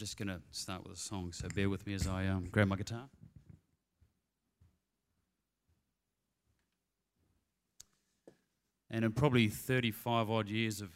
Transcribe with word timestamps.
just 0.00 0.16
going 0.16 0.28
to 0.28 0.40
start 0.50 0.82
with 0.82 0.96
a 0.96 0.98
song, 0.98 1.30
so 1.30 1.46
bear 1.54 1.68
with 1.68 1.86
me 1.86 1.92
as 1.92 2.06
I 2.06 2.26
um, 2.26 2.48
grab 2.50 2.68
my 2.68 2.76
guitar. 2.76 3.04
And 8.90 9.04
in 9.04 9.12
probably 9.12 9.48
35 9.48 10.30
odd 10.30 10.48
years 10.48 10.80
of 10.80 10.88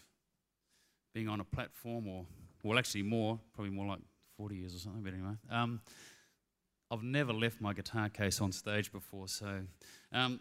being 1.12 1.28
on 1.28 1.38
a 1.38 1.44
platform, 1.44 2.08
or 2.08 2.24
well, 2.62 2.78
actually 2.78 3.02
more, 3.02 3.38
probably 3.52 3.74
more 3.74 3.86
like 3.86 4.00
40 4.38 4.56
years 4.56 4.74
or 4.74 4.78
something, 4.78 5.02
but 5.02 5.12
anyway, 5.12 5.34
um, 5.50 5.82
I've 6.90 7.02
never 7.02 7.34
left 7.34 7.60
my 7.60 7.74
guitar 7.74 8.08
case 8.08 8.40
on 8.40 8.52
stage 8.52 8.90
before, 8.90 9.28
so 9.28 9.60
um, 10.12 10.40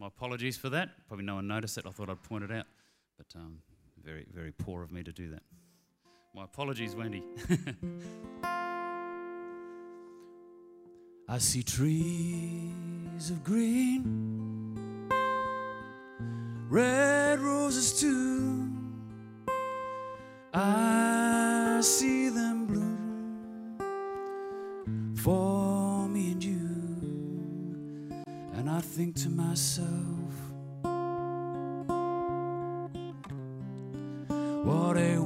my 0.00 0.06
apologies 0.06 0.56
for 0.56 0.70
that. 0.70 0.88
Probably 1.08 1.26
no 1.26 1.34
one 1.34 1.46
noticed 1.46 1.76
it. 1.76 1.84
I 1.86 1.90
thought 1.90 2.08
I'd 2.08 2.22
point 2.22 2.44
it 2.44 2.50
out, 2.50 2.66
but 3.18 3.26
um, 3.36 3.58
very, 4.02 4.24
very 4.32 4.52
poor 4.52 4.82
of 4.82 4.90
me 4.90 5.02
to 5.02 5.12
do 5.12 5.28
that. 5.28 5.42
My 6.34 6.44
apologies, 6.44 6.94
Wendy. 6.96 7.22
I 11.28 11.36
see 11.38 11.62
trees 11.62 13.30
of 13.30 13.44
green, 13.44 15.10
red 16.70 17.38
roses 17.38 18.00
too. 18.00 18.66
I 20.54 21.80
see 21.82 22.30
them 22.30 22.64
bloom 22.66 23.76
for 25.14 26.08
me 26.08 26.32
and 26.32 26.42
you, 26.42 28.24
and 28.54 28.70
I 28.70 28.80
think 28.80 29.16
to 29.16 29.28
myself, 29.28 30.32
what 34.64 34.96
a 34.96 35.18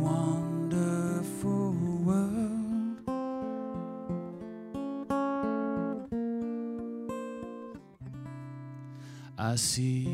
I 9.57 9.59
see 9.59 10.07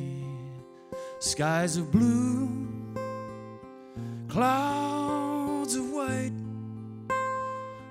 skies 1.18 1.76
of 1.76 1.90
blue, 1.90 2.48
clouds 4.28 5.74
of 5.74 5.90
white, 5.90 6.30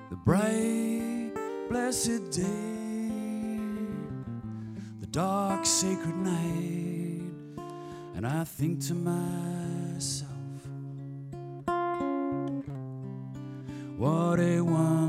the 0.08 0.16
bright, 0.24 1.32
blessed 1.68 2.30
day, 2.30 3.60
the 5.00 5.06
dark, 5.10 5.66
sacred 5.66 6.16
night, 6.16 7.20
and 8.14 8.26
I 8.26 8.44
think 8.44 8.80
to 8.86 8.94
myself, 8.94 10.30
what 13.98 14.40
a 14.40 14.62
wonderful 14.62 15.01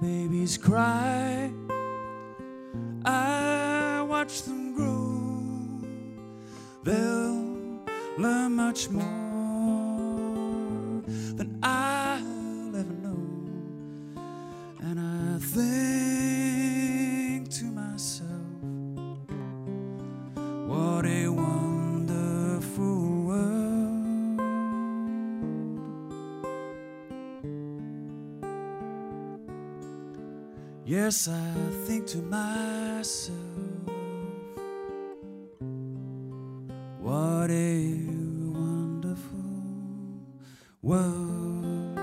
babies 0.00 0.58
cry. 0.58 1.50
I 3.04 4.04
watch 4.08 4.42
them 4.42 4.74
grow. 4.74 5.88
They'll 6.84 7.82
learn 8.18 8.52
much 8.52 8.90
more 8.90 9.25
Yes, 31.16 31.28
I 31.28 31.70
think 31.86 32.06
to 32.08 32.18
myself, 32.18 33.38
what 37.00 37.50
a 37.50 38.04
wonderful 38.52 39.38
world. 40.82 41.98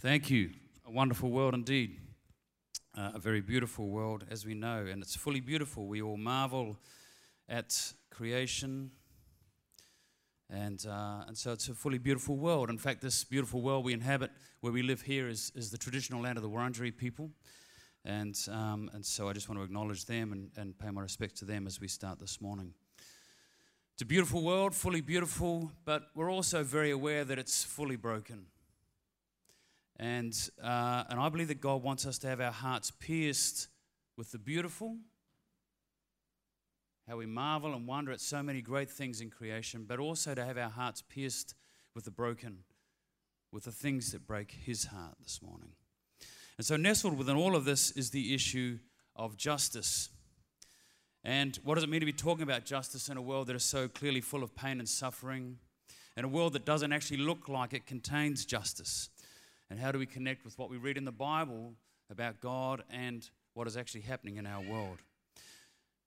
Thank 0.00 0.30
you. 0.30 0.57
A 0.88 0.90
wonderful 0.90 1.30
world 1.30 1.52
indeed. 1.52 1.98
Uh, 2.96 3.10
a 3.14 3.18
very 3.18 3.42
beautiful 3.42 3.90
world, 3.90 4.24
as 4.30 4.46
we 4.46 4.54
know, 4.54 4.86
and 4.86 5.02
it's 5.02 5.14
fully 5.14 5.40
beautiful. 5.40 5.86
We 5.86 6.00
all 6.00 6.16
marvel 6.16 6.78
at 7.46 7.92
creation, 8.10 8.92
and, 10.48 10.82
uh, 10.88 11.24
and 11.26 11.36
so 11.36 11.52
it's 11.52 11.68
a 11.68 11.74
fully 11.74 11.98
beautiful 11.98 12.36
world. 12.36 12.70
In 12.70 12.78
fact, 12.78 13.02
this 13.02 13.22
beautiful 13.22 13.60
world 13.60 13.84
we 13.84 13.92
inhabit, 13.92 14.30
where 14.62 14.72
we 14.72 14.80
live 14.80 15.02
here, 15.02 15.28
is, 15.28 15.52
is 15.54 15.70
the 15.70 15.76
traditional 15.76 16.22
land 16.22 16.38
of 16.38 16.42
the 16.42 16.48
Wurundjeri 16.48 16.96
people. 16.96 17.32
And, 18.06 18.34
um, 18.50 18.90
and 18.94 19.04
so 19.04 19.28
I 19.28 19.34
just 19.34 19.46
want 19.46 19.60
to 19.60 19.64
acknowledge 19.64 20.06
them 20.06 20.32
and, 20.32 20.50
and 20.56 20.78
pay 20.78 20.90
my 20.90 21.02
respect 21.02 21.36
to 21.40 21.44
them 21.44 21.66
as 21.66 21.78
we 21.78 21.88
start 21.88 22.18
this 22.18 22.40
morning. 22.40 22.72
It's 23.92 24.00
a 24.00 24.06
beautiful 24.06 24.42
world, 24.42 24.74
fully 24.74 25.02
beautiful, 25.02 25.70
but 25.84 26.04
we're 26.14 26.32
also 26.32 26.62
very 26.62 26.92
aware 26.92 27.26
that 27.26 27.38
it's 27.38 27.62
fully 27.62 27.96
broken. 27.96 28.46
And, 29.98 30.36
uh, 30.62 31.04
and 31.10 31.18
I 31.18 31.28
believe 31.28 31.48
that 31.48 31.60
God 31.60 31.82
wants 31.82 32.06
us 32.06 32.18
to 32.18 32.28
have 32.28 32.40
our 32.40 32.52
hearts 32.52 32.90
pierced 32.90 33.68
with 34.16 34.30
the 34.30 34.38
beautiful, 34.38 34.96
how 37.08 37.16
we 37.16 37.26
marvel 37.26 37.74
and 37.74 37.86
wonder 37.86 38.12
at 38.12 38.20
so 38.20 38.42
many 38.42 38.60
great 38.60 38.90
things 38.90 39.20
in 39.20 39.30
creation, 39.30 39.84
but 39.88 39.98
also 39.98 40.34
to 40.34 40.44
have 40.44 40.58
our 40.58 40.70
hearts 40.70 41.02
pierced 41.02 41.54
with 41.94 42.04
the 42.04 42.10
broken, 42.10 42.58
with 43.50 43.64
the 43.64 43.72
things 43.72 44.12
that 44.12 44.26
break 44.26 44.52
His 44.52 44.86
heart 44.86 45.16
this 45.20 45.40
morning. 45.42 45.70
And 46.58 46.66
so, 46.66 46.76
nestled 46.76 47.16
within 47.16 47.36
all 47.36 47.56
of 47.56 47.64
this 47.64 47.90
is 47.92 48.10
the 48.10 48.34
issue 48.34 48.78
of 49.16 49.36
justice. 49.36 50.10
And 51.24 51.58
what 51.64 51.74
does 51.74 51.84
it 51.84 51.90
mean 51.90 52.00
to 52.00 52.06
be 52.06 52.12
talking 52.12 52.42
about 52.42 52.64
justice 52.64 53.08
in 53.08 53.16
a 53.16 53.22
world 53.22 53.48
that 53.48 53.56
is 53.56 53.64
so 53.64 53.88
clearly 53.88 54.20
full 54.20 54.42
of 54.42 54.54
pain 54.54 54.78
and 54.78 54.88
suffering, 54.88 55.58
in 56.16 56.24
a 56.24 56.28
world 56.28 56.52
that 56.52 56.64
doesn't 56.64 56.92
actually 56.92 57.18
look 57.18 57.48
like 57.48 57.72
it 57.72 57.86
contains 57.86 58.44
justice? 58.44 59.08
And 59.70 59.78
how 59.78 59.92
do 59.92 59.98
we 59.98 60.06
connect 60.06 60.44
with 60.44 60.58
what 60.58 60.70
we 60.70 60.76
read 60.76 60.96
in 60.96 61.04
the 61.04 61.12
Bible 61.12 61.74
about 62.10 62.40
God 62.40 62.82
and 62.90 63.28
what 63.54 63.66
is 63.66 63.76
actually 63.76 64.02
happening 64.02 64.36
in 64.36 64.46
our 64.46 64.62
world? 64.62 64.98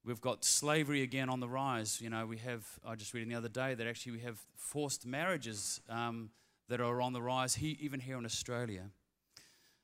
We've 0.04 0.22
got 0.22 0.44
slavery 0.44 1.04
again 1.04 1.30
on 1.30 1.40
the 1.40 1.48
rise. 1.48 2.02
You 2.02 2.10
know, 2.10 2.26
we 2.26 2.38
have, 2.38 2.66
I 2.86 2.96
just 2.96 3.14
read 3.14 3.30
the 3.30 3.36
other 3.36 3.50
day 3.50 3.76
that 3.76 3.86
actually 3.86 4.14
we 4.14 4.20
have 4.22 4.40
forced 4.56 5.06
marriages 5.06 5.80
um, 5.90 6.32
that 6.70 6.82
are 6.82 7.02
on 7.02 7.14
the 7.14 7.22
rise, 7.22 7.56
he, 7.56 7.78
even 7.82 8.00
here 8.00 8.18
in 8.18 8.26
Australia. 8.26 8.90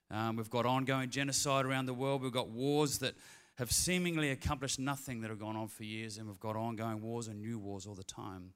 Um, 0.09 0.38
we've 0.38 0.50
got 0.50 0.65
ongoing 0.65 1.09
genocide 1.09 1.65
around 1.65 1.85
the 1.85 1.94
world. 1.94 2.24
We've 2.24 2.31
got 2.31 2.50
wars 2.50 2.97
that 3.00 3.13
have 3.57 3.71
seemingly 3.71 4.31
accomplished 4.31 4.79
nothing 4.79 5.21
that 5.21 5.29
have 5.29 5.39
gone 5.39 5.56
on 5.56 5.68
for 5.68 5.83
years, 5.83 6.18
and 6.18 6.27
we've 6.27 6.39
got 6.39 6.56
ongoing 6.56 7.01
wars 7.01 7.27
and 7.27 7.41
new 7.41 7.59
wars 7.59 7.85
all 7.85 7.95
the 7.95 8.03
time. 8.03 8.53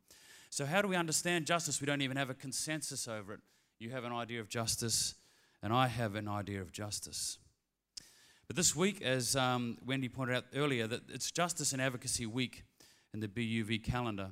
So, 0.49 0.65
how 0.65 0.81
do 0.81 0.87
we 0.87 0.95
understand 0.95 1.45
justice? 1.45 1.81
We 1.81 1.87
don't 1.87 2.01
even 2.01 2.17
have 2.17 2.29
a 2.29 2.33
consensus 2.33 3.07
over 3.07 3.33
it. 3.33 3.39
You 3.81 3.89
have 3.89 4.03
an 4.03 4.13
idea 4.13 4.39
of 4.39 4.47
justice, 4.47 5.15
and 5.63 5.73
I 5.73 5.87
have 5.87 6.13
an 6.13 6.27
idea 6.27 6.61
of 6.61 6.71
justice. 6.71 7.39
But 8.45 8.55
this 8.55 8.75
week, 8.75 9.01
as 9.01 9.35
um, 9.35 9.79
Wendy 9.83 10.07
pointed 10.07 10.35
out 10.35 10.43
earlier, 10.55 10.85
that 10.85 11.01
it's 11.09 11.31
Justice 11.31 11.73
and 11.73 11.81
Advocacy 11.81 12.27
Week 12.27 12.63
in 13.11 13.21
the 13.21 13.27
BUV 13.27 13.83
calendar. 13.83 14.29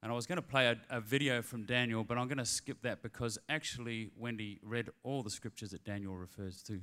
And 0.00 0.12
I 0.12 0.14
was 0.14 0.28
going 0.28 0.36
to 0.36 0.42
play 0.42 0.68
a, 0.68 0.76
a 0.90 1.00
video 1.00 1.42
from 1.42 1.64
Daniel, 1.64 2.04
but 2.04 2.18
I'm 2.18 2.28
going 2.28 2.38
to 2.38 2.44
skip 2.44 2.82
that 2.82 3.02
because 3.02 3.36
actually 3.48 4.10
Wendy 4.16 4.60
read 4.62 4.90
all 5.02 5.24
the 5.24 5.30
scriptures 5.30 5.70
that 5.70 5.82
Daniel 5.82 6.14
refers 6.14 6.62
to. 6.62 6.80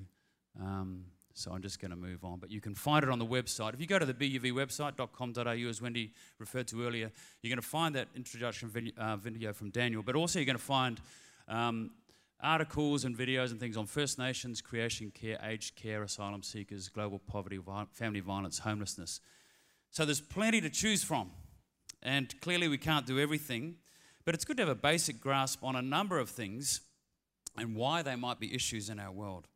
Um, 0.59 1.05
so 1.33 1.53
I'm 1.53 1.61
just 1.61 1.79
going 1.79 1.91
to 1.91 1.97
move 1.97 2.25
on. 2.25 2.39
But 2.39 2.51
you 2.51 2.59
can 2.59 2.75
find 2.75 3.05
it 3.05 3.09
on 3.09 3.19
the 3.19 3.25
website. 3.25 3.73
If 3.73 3.79
you 3.79 3.87
go 3.87 3.99
to 3.99 4.05
the 4.05 4.13
BUV 4.13 4.51
website.com.au, 4.51 5.69
as 5.69 5.81
Wendy 5.81 6.11
referred 6.39 6.67
to 6.67 6.85
earlier, 6.85 7.09
you're 7.41 7.49
going 7.49 7.61
to 7.61 7.65
find 7.65 7.95
that 7.95 8.09
introduction 8.17 8.67
video, 8.67 8.91
uh, 8.97 9.15
video 9.15 9.53
from 9.53 9.69
Daniel. 9.69 10.03
But 10.03 10.17
also, 10.17 10.39
you're 10.39 10.45
going 10.45 10.57
to 10.57 10.61
find 10.61 10.99
um, 11.47 11.91
articles 12.43 13.05
and 13.05 13.17
videos 13.17 13.51
and 13.51 13.59
things 13.59 13.77
on 13.77 13.85
First 13.85 14.17
Nations, 14.17 14.61
creation 14.61 15.11
care, 15.11 15.39
aged 15.43 15.75
care, 15.75 16.03
asylum 16.03 16.43
seekers, 16.43 16.89
global 16.89 17.19
poverty, 17.19 17.59
family 17.93 18.19
violence, 18.19 18.59
homelessness. 18.59 19.19
So 19.91 20.05
there's 20.05 20.21
plenty 20.21 20.61
to 20.61 20.69
choose 20.69 21.03
from. 21.03 21.31
And 22.01 22.33
clearly, 22.41 22.67
we 22.67 22.77
can't 22.77 23.05
do 23.05 23.19
everything, 23.19 23.75
but 24.25 24.33
it's 24.33 24.45
good 24.45 24.57
to 24.57 24.63
have 24.63 24.69
a 24.69 24.75
basic 24.75 25.21
grasp 25.21 25.63
on 25.63 25.75
a 25.75 25.81
number 25.81 26.17
of 26.17 26.29
things 26.29 26.81
and 27.57 27.75
why 27.75 28.01
they 28.01 28.15
might 28.15 28.39
be 28.39 28.55
issues 28.55 28.89
in 28.89 28.99
our 28.99 29.11
world. 29.11 29.47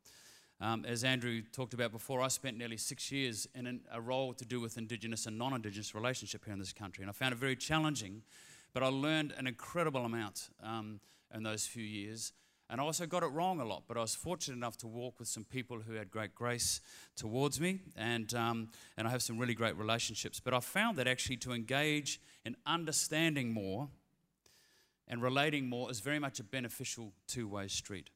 Um, 0.62 0.86
as 0.86 1.04
Andrew 1.04 1.42
talked 1.52 1.74
about 1.74 1.92
before, 1.92 2.22
I 2.22 2.30
spent 2.30 2.58
nearly 2.58 2.78
six 2.78 3.12
years 3.12 3.48
in 3.56 3.68
an, 3.68 3.82
a 3.92 4.00
role 4.00 4.34
to 4.34 4.46
do 4.46 4.62
with 4.62 4.78
Indigenous 4.78 5.26
and 5.26 5.38
non 5.38 5.54
Indigenous 5.54 5.94
relationship 5.94 6.46
here 6.46 6.54
in 6.54 6.60
this 6.60 6.72
country, 6.72 7.04
and 7.04 7.10
I 7.10 7.14
found 7.14 7.34
it 7.34 7.40
very 7.40 7.56
challenging, 7.56 8.22
but 8.74 8.84
I 8.84 8.88
learned 8.88 9.34
an 9.38 9.48
incredible 9.48 10.06
amount 10.06 10.50
um, 10.64 11.00
in 11.34 11.44
those 11.44 11.66
few 11.68 11.84
years. 11.84 12.32
And 12.70 12.82
I 12.82 12.84
also 12.84 13.06
got 13.06 13.22
it 13.22 13.28
wrong 13.28 13.60
a 13.60 13.66
lot, 13.66 13.84
but 13.88 13.96
I 13.96 14.02
was 14.02 14.16
fortunate 14.16 14.56
enough 14.56 14.76
to 14.78 14.88
walk 14.88 15.20
with 15.20 15.28
some 15.28 15.44
people 15.44 15.82
who 15.82 15.94
had 15.94 16.10
great 16.10 16.34
grace 16.34 16.82
towards 17.16 17.62
me, 17.62 17.82
and, 17.96 18.34
um, 18.34 18.70
and 18.98 19.08
I 19.08 19.12
have 19.12 19.22
some 19.22 19.38
really 19.38 19.54
great 19.54 19.78
relationships. 19.78 20.40
But 20.40 20.54
I 20.56 20.60
found 20.60 20.98
that 20.98 21.08
actually 21.08 21.38
to 21.38 21.54
engage 21.54 22.20
in 22.44 22.56
understanding 22.66 23.54
more 23.54 23.90
and 25.08 25.22
relating 25.22 25.70
more 25.70 25.92
is 25.92 26.00
very 26.00 26.18
much 26.18 26.40
a 26.40 26.44
beneficial 26.44 27.14
two 27.28 27.48
way 27.48 27.68
street. 27.68 28.10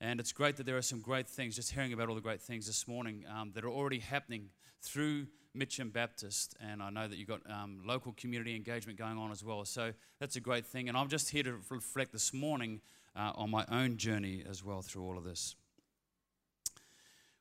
And 0.00 0.20
it's 0.20 0.32
great 0.32 0.56
that 0.56 0.66
there 0.66 0.76
are 0.76 0.82
some 0.82 1.00
great 1.00 1.28
things, 1.28 1.56
just 1.56 1.72
hearing 1.72 1.92
about 1.92 2.08
all 2.08 2.14
the 2.14 2.20
great 2.20 2.40
things 2.40 2.66
this 2.66 2.86
morning 2.86 3.24
um, 3.32 3.52
that 3.54 3.64
are 3.64 3.70
already 3.70 3.98
happening 3.98 4.50
through 4.80 5.26
Mitcham 5.54 5.90
Baptist. 5.90 6.54
And 6.60 6.82
I 6.82 6.90
know 6.90 7.08
that 7.08 7.16
you've 7.18 7.28
got 7.28 7.40
um, 7.50 7.82
local 7.84 8.12
community 8.12 8.54
engagement 8.54 8.98
going 8.98 9.18
on 9.18 9.32
as 9.32 9.42
well. 9.42 9.64
So 9.64 9.92
that's 10.20 10.36
a 10.36 10.40
great 10.40 10.66
thing. 10.66 10.88
And 10.88 10.96
I'm 10.96 11.08
just 11.08 11.30
here 11.30 11.42
to 11.42 11.56
reflect 11.68 12.12
this 12.12 12.32
morning 12.32 12.80
uh, 13.18 13.32
on 13.34 13.50
my 13.50 13.64
own 13.70 13.96
journey 13.96 14.44
as 14.48 14.64
well 14.64 14.80
through 14.80 15.02
all 15.02 15.18
of 15.18 15.24
this. 15.24 15.56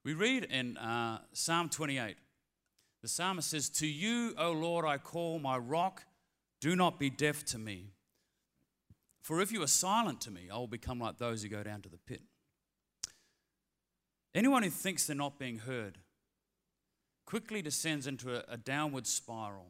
We 0.03 0.13
read 0.13 0.45
in 0.45 0.77
uh, 0.77 1.19
Psalm 1.33 1.69
28, 1.69 2.15
the 3.01 3.07
psalmist 3.07 3.49
says, 3.49 3.69
To 3.69 3.87
you, 3.87 4.33
O 4.37 4.51
Lord, 4.51 4.85
I 4.85 4.97
call 4.97 5.37
my 5.39 5.57
rock, 5.57 6.05
do 6.59 6.75
not 6.75 6.99
be 6.99 7.09
deaf 7.09 7.45
to 7.45 7.59
me. 7.59 7.91
For 9.21 9.41
if 9.41 9.51
you 9.51 9.61
are 9.61 9.67
silent 9.67 10.21
to 10.21 10.31
me, 10.31 10.49
I 10.51 10.57
will 10.57 10.67
become 10.67 10.99
like 10.99 11.17
those 11.17 11.43
who 11.43 11.49
go 11.49 11.61
down 11.61 11.81
to 11.81 11.89
the 11.89 11.97
pit. 11.97 12.21
Anyone 14.33 14.63
who 14.63 14.69
thinks 14.69 15.05
they're 15.05 15.15
not 15.15 15.37
being 15.37 15.59
heard 15.59 15.99
quickly 17.25 17.61
descends 17.61 18.07
into 18.07 18.33
a, 18.33 18.53
a 18.53 18.57
downward 18.57 19.05
spiral. 19.05 19.67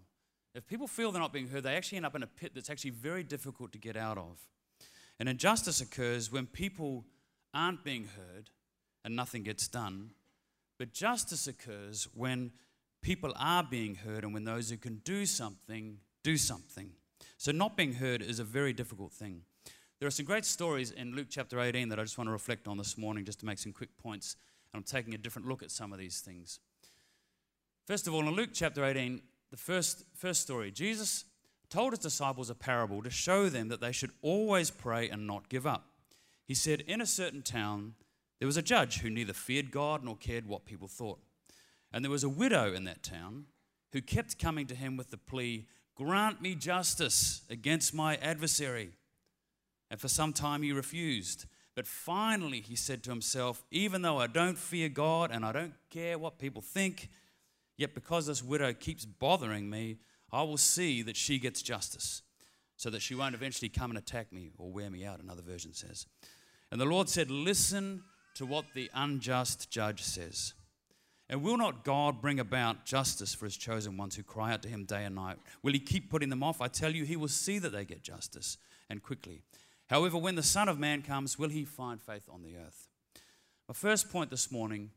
If 0.54 0.68
people 0.68 0.88
feel 0.88 1.12
they're 1.12 1.22
not 1.22 1.34
being 1.34 1.48
heard, 1.48 1.64
they 1.64 1.76
actually 1.76 1.98
end 1.98 2.06
up 2.06 2.16
in 2.16 2.24
a 2.24 2.28
pit 2.28 2.52
that's 2.54 2.70
actually 2.70 2.92
very 2.92 3.24
difficult 3.24 3.72
to 3.72 3.80
get 3.80 3.98
out 3.98 4.18
of. 4.18 4.38
And 5.20 5.28
injustice 5.28 5.82
occurs 5.82 6.32
when 6.32 6.46
people 6.46 7.06
aren't 7.54 7.84
being 7.84 8.10
heard 8.16 8.50
and 9.04 9.16
nothing 9.16 9.44
gets 9.44 9.68
done. 9.68 10.12
But 10.78 10.94
justice 10.94 11.48
occurs 11.48 12.08
when 12.14 12.52
people 13.02 13.34
are 13.38 13.64
being 13.64 13.96
heard 13.96 14.24
and 14.24 14.34
when 14.34 14.44
those 14.44 14.70
who 14.70 14.78
can 14.78 15.02
do 15.04 15.26
something 15.26 15.98
do 16.24 16.36
something. 16.36 16.92
So, 17.38 17.54
not 17.54 17.78
being 17.78 17.94
heard 17.94 18.22
is 18.22 18.40
a 18.40 18.44
very 18.44 18.74
difficult 18.74 19.14
thing. 19.14 19.44
There 20.00 20.08
are 20.08 20.12
some 20.12 20.26
great 20.26 20.44
stories 20.44 20.92
in 20.92 21.16
Luke 21.16 21.28
chapter 21.30 21.60
18 21.60 21.88
that 21.90 22.00
I 22.00 22.04
just 22.04 22.18
want 22.18 22.28
to 22.28 22.34
reflect 22.34 22.68
on 22.68 22.78
this 22.78 22.98
morning 22.98 23.24
just 23.24 23.40
to 23.40 23.46
make 23.46 23.58
some 23.60 23.72
quick 23.72 23.96
points. 23.98 24.36
And 24.74 24.80
I'm 24.80 24.84
taking 24.84 25.14
a 25.14 25.18
different 25.18 25.48
look 25.48 25.64
at 25.64 25.72
some 25.72 25.94
of 25.94 26.00
these 26.00 26.20
things. 26.20 26.60
First 27.86 28.08
of 28.08 28.14
all, 28.14 28.28
in 28.28 28.36
Luke 28.36 28.50
chapter 28.54 28.84
18, 28.84 29.22
the 29.50 29.58
first, 29.58 30.04
first 30.14 30.42
story, 30.42 30.70
Jesus 30.70 31.24
told 31.70 31.94
his 31.94 32.00
disciples 32.00 32.50
a 32.50 32.56
parable 32.56 33.04
to 33.04 33.10
show 33.10 33.50
them 33.50 33.68
that 33.70 33.82
they 33.82 33.92
should 33.92 34.12
always 34.22 34.72
pray 34.72 35.10
and 35.10 35.28
not 35.28 35.50
give 35.50 35.68
up. 35.68 35.86
He 36.46 36.54
said, 36.54 36.82
In 36.82 37.02
a 37.02 37.06
certain 37.06 37.42
town, 37.42 37.96
there 38.40 38.48
was 38.48 38.58
a 38.58 38.62
judge 38.62 39.00
who 39.00 39.10
neither 39.10 39.34
feared 39.34 39.72
God 39.72 40.04
nor 40.04 40.16
cared 40.16 40.48
what 40.48 40.66
people 40.66 40.88
thought. 40.88 41.20
And 41.92 42.04
there 42.04 42.12
was 42.12 42.24
a 42.24 42.30
widow 42.30 42.74
in 42.74 42.84
that 42.86 43.04
town 43.04 43.46
who 43.92 44.02
kept 44.02 44.40
coming 44.40 44.68
to 44.68 44.76
him 44.76 44.98
with 44.98 45.12
the 45.12 45.18
plea, 45.18 45.66
Grant 45.96 46.42
me 46.42 46.54
justice 46.54 47.42
against 47.50 47.94
my 47.94 48.18
adversary. 48.18 48.92
And 49.90 50.00
for 50.00 50.08
some 50.08 50.34
time 50.34 50.62
he 50.62 50.72
refused. 50.72 51.46
But 51.76 51.88
finally 51.88 52.62
he 52.62 52.76
said 52.76 53.04
to 53.04 53.10
himself, 53.10 53.64
Even 53.72 54.04
though 54.04 54.18
I 54.20 54.28
don't 54.28 54.58
fear 54.58 54.90
God 54.90 55.32
and 55.32 55.44
I 55.44 55.52
don't 55.52 55.74
care 55.90 56.18
what 56.18 56.40
people 56.40 56.62
think, 56.62 57.10
yet 57.78 57.96
because 57.96 58.28
this 58.28 58.44
widow 58.44 58.74
keeps 58.74 59.06
bothering 59.06 59.70
me, 59.70 59.98
I 60.32 60.44
will 60.44 60.58
see 60.58 61.02
that 61.04 61.16
she 61.16 61.40
gets 61.40 61.62
justice, 61.62 62.22
so 62.76 62.90
that 62.90 63.02
she 63.02 63.16
won't 63.16 63.36
eventually 63.36 63.70
come 63.70 63.92
and 63.92 63.98
attack 63.98 64.32
me 64.32 64.52
or 64.58 64.72
wear 64.72 64.90
me 64.90 65.06
out, 65.06 65.20
another 65.20 65.42
version 65.42 65.74
says. 65.74 66.06
And 66.72 66.80
the 66.80 66.86
Lord 66.86 67.10
said, 67.10 67.32
Listen 67.32 68.04
to 68.36 68.46
what 68.46 68.66
the 68.74 68.92
unjust 68.94 69.72
judge 69.72 70.04
says. 70.04 70.54
And 71.30 71.42
will 71.42 71.58
not 71.58 71.84
God 71.84 72.22
bring 72.22 72.40
about 72.40 72.86
justice 72.86 73.34
for 73.34 73.46
his 73.46 73.58
chosen 73.58 73.98
ones 73.98 74.16
who 74.16 74.24
cry 74.24 74.54
out 74.54 74.62
to 74.64 74.70
him 74.70 74.86
day 74.86 75.04
and 75.04 75.16
night? 75.16 75.38
Will 75.62 75.74
he 75.74 75.80
keep 75.80 76.10
putting 76.10 76.30
them 76.30 76.44
off? 76.44 76.62
I 76.62 76.68
tell 76.68 76.94
you, 76.94 77.04
he 77.04 77.18
will 77.18 77.28
see 77.28 77.60
that 77.60 77.72
they 77.72 77.84
get 77.84 78.04
justice 78.04 78.58
and 78.90 79.04
quickly. 79.04 79.42
However, 79.88 80.18
when 80.18 80.36
the 80.36 80.44
Son 80.44 80.70
of 80.70 80.80
Man 80.80 81.02
comes, 81.02 81.38
will 81.38 81.50
he 81.50 81.66
find 81.66 82.02
faith 82.02 82.30
on 82.32 82.44
the 82.44 82.56
earth? 82.56 82.88
My 83.68 83.74
first 83.74 84.10
point 84.10 84.30
this 84.30 84.52
morning 84.52 84.92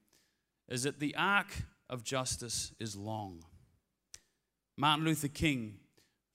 is 0.69 0.85
that 0.85 1.01
the 1.01 1.17
arc 1.17 1.65
of 1.89 2.05
justice 2.05 2.73
is 2.79 2.95
long. 2.95 3.43
Martin 4.81 5.05
Luther 5.05 5.29
King, 5.29 5.75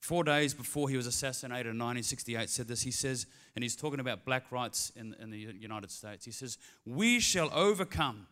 four 0.02 0.24
days 0.24 0.54
before 0.54 0.88
he 0.88 0.96
was 0.96 1.08
assassinated 1.08 1.66
in 1.66 1.80
1968, 1.80 2.48
said 2.48 2.68
this. 2.68 2.84
He 2.84 2.92
says, 2.92 3.26
and 3.56 3.64
he's 3.64 3.76
talking 3.76 4.00
about 4.00 4.24
black 4.24 4.52
rights 4.52 4.92
in, 4.96 5.16
in 5.20 5.32
the 5.32 5.40
United 5.40 5.90
States. 5.90 6.26
He 6.26 6.32
says, 6.32 6.60
We 6.86 7.20
shall 7.20 7.50
overcome 7.52 8.28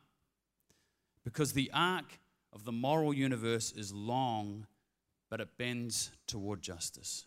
because 1.23 1.53
the 1.53 1.71
arc 1.73 2.19
of 2.53 2.63
the 2.63 2.71
moral 2.71 3.11
universe 3.11 3.71
is 3.71 3.91
long, 3.91 4.67
but 5.31 5.41
it 5.41 5.57
bends 5.57 6.11
toward 6.27 6.61
justice. 6.61 7.25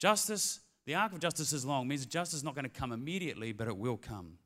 Justice, 0.00 0.58
the 0.84 0.96
arc 0.96 1.12
of 1.12 1.20
justice 1.20 1.52
is 1.52 1.64
long, 1.64 1.86
means 1.86 2.04
justice 2.06 2.38
is 2.38 2.44
not 2.44 2.56
going 2.56 2.64
to 2.64 2.80
come 2.80 2.90
immediately, 2.90 3.52
but 3.52 3.68
it 3.68 3.76
will 3.76 3.98
come. 3.98 4.38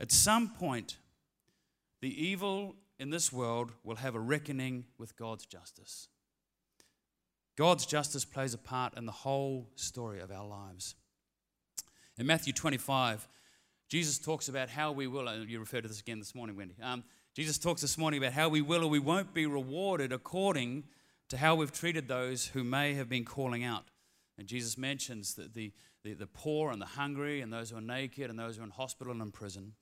At 0.00 0.10
some 0.10 0.48
point, 0.48 0.96
the 2.00 2.10
evil 2.20 2.74
in 2.98 3.10
this 3.10 3.32
world 3.32 3.70
will 3.84 3.96
have 3.96 4.16
a 4.16 4.20
reckoning 4.20 4.86
with 4.98 5.16
God's 5.16 5.46
justice. 5.46 6.08
God's 7.56 7.84
justice 7.84 8.24
plays 8.24 8.54
a 8.54 8.58
part 8.58 8.96
in 8.96 9.04
the 9.04 9.12
whole 9.12 9.68
story 9.74 10.20
of 10.20 10.30
our 10.30 10.46
lives. 10.46 10.94
In 12.18 12.26
Matthew 12.26 12.52
25, 12.52 13.28
Jesus 13.88 14.18
talks 14.18 14.48
about 14.48 14.70
how 14.70 14.92
we 14.92 15.06
will, 15.06 15.28
and 15.28 15.48
you 15.48 15.60
referred 15.60 15.82
to 15.82 15.88
this 15.88 16.00
again 16.00 16.18
this 16.18 16.34
morning, 16.34 16.56
Wendy. 16.56 16.74
Um, 16.82 17.04
Jesus 17.34 17.58
talks 17.58 17.82
this 17.82 17.98
morning 17.98 18.22
about 18.22 18.32
how 18.32 18.48
we 18.48 18.62
will 18.62 18.84
or 18.84 18.88
we 18.88 18.98
won't 18.98 19.34
be 19.34 19.46
rewarded 19.46 20.12
according 20.12 20.84
to 21.28 21.36
how 21.36 21.54
we've 21.54 21.72
treated 21.72 22.08
those 22.08 22.46
who 22.46 22.64
may 22.64 22.94
have 22.94 23.08
been 23.08 23.24
calling 23.24 23.64
out. 23.64 23.84
And 24.38 24.46
Jesus 24.46 24.78
mentions 24.78 25.34
that 25.34 25.52
the, 25.54 25.72
the, 26.04 26.14
the 26.14 26.26
poor 26.26 26.70
and 26.70 26.80
the 26.80 26.86
hungry 26.86 27.42
and 27.42 27.52
those 27.52 27.70
who 27.70 27.76
are 27.76 27.82
naked 27.82 28.30
and 28.30 28.38
those 28.38 28.56
who 28.56 28.62
are 28.62 28.66
in 28.66 28.70
hospital 28.70 29.12
and 29.12 29.20
in 29.20 29.30
prison. 29.30 29.72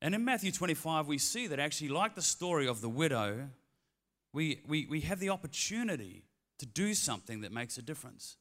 And 0.00 0.16
in 0.16 0.24
Matthew 0.24 0.50
25, 0.50 1.06
we 1.06 1.18
see 1.18 1.46
that 1.46 1.60
actually, 1.60 1.88
like 1.90 2.16
the 2.16 2.22
story 2.22 2.66
of 2.66 2.80
the 2.80 2.88
widow, 2.88 3.50
we, 4.32 4.62
we, 4.66 4.86
we 4.86 5.00
have 5.02 5.20
the 5.20 5.30
opportunity 5.30 6.24
to 6.62 6.66
do 6.66 6.94
something 6.94 7.40
that 7.40 7.52
makes 7.52 7.76
a 7.76 7.82
difference. 7.82 8.36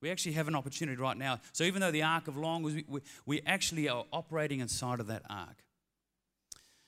We 0.00 0.10
actually 0.10 0.32
have 0.32 0.48
an 0.48 0.54
opportunity 0.54 0.96
right 0.96 1.18
now. 1.18 1.40
So 1.52 1.64
even 1.64 1.82
though 1.82 1.90
the 1.90 2.02
arc 2.02 2.26
of 2.26 2.38
long, 2.38 2.62
we, 2.62 2.84
we, 2.88 3.02
we 3.26 3.42
actually 3.46 3.90
are 3.90 4.06
operating 4.10 4.60
inside 4.60 5.00
of 5.00 5.06
that 5.08 5.22
arc. 5.28 5.64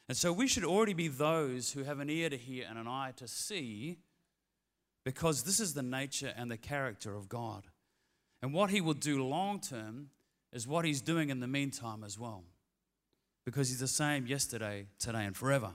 And 0.08 0.16
so 0.16 0.32
we 0.32 0.48
should 0.48 0.64
already 0.64 0.94
be 0.94 1.08
those 1.08 1.72
who 1.72 1.84
have 1.84 2.00
an 2.00 2.08
ear 2.08 2.30
to 2.30 2.36
hear 2.38 2.64
and 2.66 2.78
an 2.78 2.88
eye 2.88 3.12
to 3.16 3.28
see, 3.28 3.98
because 5.04 5.42
this 5.42 5.60
is 5.60 5.74
the 5.74 5.82
nature 5.82 6.32
and 6.34 6.50
the 6.50 6.56
character 6.56 7.14
of 7.14 7.28
God. 7.28 7.64
And 8.40 8.54
what 8.54 8.70
He 8.70 8.80
will 8.80 8.94
do 8.94 9.22
long 9.22 9.60
term 9.60 10.08
is 10.50 10.66
what 10.66 10.86
He's 10.86 11.02
doing 11.02 11.28
in 11.28 11.40
the 11.40 11.46
meantime 11.46 12.02
as 12.02 12.18
well, 12.18 12.44
because 13.44 13.68
He's 13.68 13.80
the 13.80 13.86
same 13.86 14.26
yesterday, 14.26 14.86
today, 14.98 15.26
and 15.26 15.36
forever. 15.36 15.72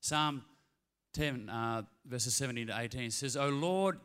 Psalm 0.00 0.44
10, 1.12 1.48
uh, 1.48 1.82
verses 2.06 2.34
17 2.34 2.68
to 2.68 2.78
18 2.78 3.10
says, 3.10 3.36
O 3.36 3.48
Lord, 3.48 3.98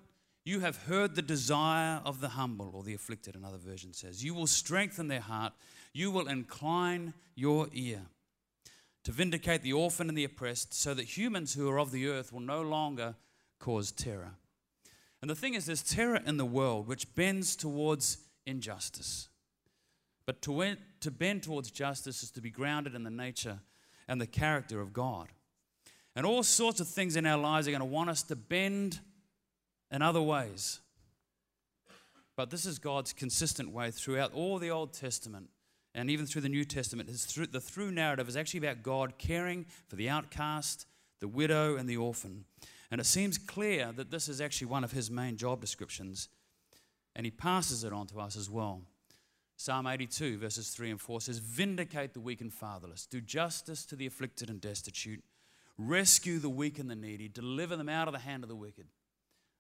you 0.43 0.61
have 0.61 0.77
heard 0.83 1.15
the 1.15 1.21
desire 1.21 2.01
of 2.05 2.21
the 2.21 2.29
humble, 2.29 2.71
or 2.73 2.83
the 2.83 2.93
afflicted, 2.93 3.35
another 3.35 3.57
version 3.57 3.93
says. 3.93 4.23
You 4.23 4.33
will 4.33 4.47
strengthen 4.47 5.07
their 5.07 5.21
heart. 5.21 5.53
You 5.93 6.11
will 6.11 6.27
incline 6.27 7.13
your 7.35 7.67
ear 7.73 8.01
to 9.03 9.11
vindicate 9.11 9.61
the 9.61 9.73
orphan 9.73 10.09
and 10.09 10.17
the 10.17 10.23
oppressed, 10.23 10.73
so 10.73 10.93
that 10.93 11.17
humans 11.17 11.53
who 11.53 11.69
are 11.69 11.79
of 11.79 11.91
the 11.91 12.07
earth 12.07 12.33
will 12.33 12.41
no 12.41 12.61
longer 12.61 13.15
cause 13.59 13.91
terror. 13.91 14.35
And 15.21 15.29
the 15.29 15.35
thing 15.35 15.53
is, 15.53 15.65
there's 15.65 15.83
terror 15.83 16.21
in 16.25 16.37
the 16.37 16.45
world 16.45 16.87
which 16.87 17.13
bends 17.15 17.55
towards 17.55 18.17
injustice. 18.45 19.29
But 20.25 20.41
to, 20.43 20.75
to 20.99 21.11
bend 21.11 21.43
towards 21.43 21.71
justice 21.71 22.21
is 22.21 22.31
to 22.31 22.41
be 22.41 22.49
grounded 22.49 22.95
in 22.95 23.03
the 23.03 23.09
nature 23.09 23.59
and 24.07 24.19
the 24.19 24.27
character 24.27 24.81
of 24.81 24.93
God. 24.93 25.29
And 26.17 26.25
all 26.25 26.41
sorts 26.41 26.79
of 26.79 26.87
things 26.87 27.15
in 27.15 27.27
our 27.27 27.37
lives 27.37 27.67
are 27.67 27.71
going 27.71 27.79
to 27.79 27.85
want 27.85 28.09
us 28.09 28.23
to 28.23 28.35
bend 28.35 29.01
in 29.91 30.01
other 30.01 30.21
ways. 30.21 30.79
But 32.35 32.49
this 32.49 32.65
is 32.65 32.79
God's 32.79 33.13
consistent 33.13 33.69
way 33.69 33.91
throughout 33.91 34.33
all 34.33 34.57
the 34.57 34.71
Old 34.71 34.93
Testament 34.93 35.51
and 35.93 36.09
even 36.09 36.25
through 36.25 36.41
the 36.41 36.49
New 36.49 36.65
Testament. 36.65 37.07
Through, 37.07 37.47
the 37.47 37.61
through 37.61 37.91
narrative 37.91 38.27
is 38.27 38.35
actually 38.35 38.65
about 38.65 38.81
God 38.81 39.19
caring 39.19 39.67
for 39.89 39.95
the 39.95 40.09
outcast, 40.09 40.87
the 41.19 41.27
widow, 41.27 41.75
and 41.75 41.87
the 41.87 41.97
orphan. 41.97 42.45
And 42.89 42.99
it 42.99 43.05
seems 43.05 43.37
clear 43.37 43.91
that 43.95 44.09
this 44.09 44.27
is 44.27 44.41
actually 44.41 44.67
one 44.67 44.83
of 44.83 44.93
his 44.93 45.11
main 45.11 45.37
job 45.37 45.61
descriptions. 45.61 46.29
And 47.15 47.27
he 47.27 47.31
passes 47.31 47.83
it 47.83 47.93
on 47.93 48.07
to 48.07 48.19
us 48.19 48.35
as 48.35 48.49
well. 48.49 48.81
Psalm 49.55 49.85
82, 49.85 50.39
verses 50.39 50.69
3 50.69 50.89
and 50.89 50.99
4 50.99 51.21
says, 51.21 51.37
Vindicate 51.37 52.15
the 52.15 52.19
weak 52.21 52.41
and 52.41 52.51
fatherless, 52.51 53.05
do 53.05 53.21
justice 53.21 53.85
to 53.85 53.95
the 53.95 54.07
afflicted 54.07 54.49
and 54.49 54.59
destitute, 54.59 55.23
rescue 55.77 56.39
the 56.39 56.49
weak 56.49 56.79
and 56.79 56.89
the 56.89 56.95
needy, 56.95 57.27
deliver 57.27 57.75
them 57.75 57.89
out 57.89 58.07
of 58.07 58.13
the 58.13 58.19
hand 58.19 58.43
of 58.43 58.49
the 58.49 58.55
wicked. 58.55 58.87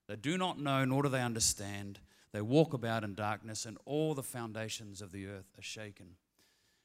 They 0.07 0.15
do 0.15 0.37
not 0.37 0.59
know, 0.59 0.85
nor 0.85 1.03
do 1.03 1.09
they 1.09 1.21
understand. 1.21 1.99
They 2.31 2.41
walk 2.41 2.73
about 2.73 3.03
in 3.03 3.13
darkness, 3.13 3.65
and 3.65 3.77
all 3.85 4.13
the 4.13 4.23
foundations 4.23 5.01
of 5.01 5.11
the 5.11 5.27
earth 5.27 5.51
are 5.57 5.63
shaken. 5.63 6.15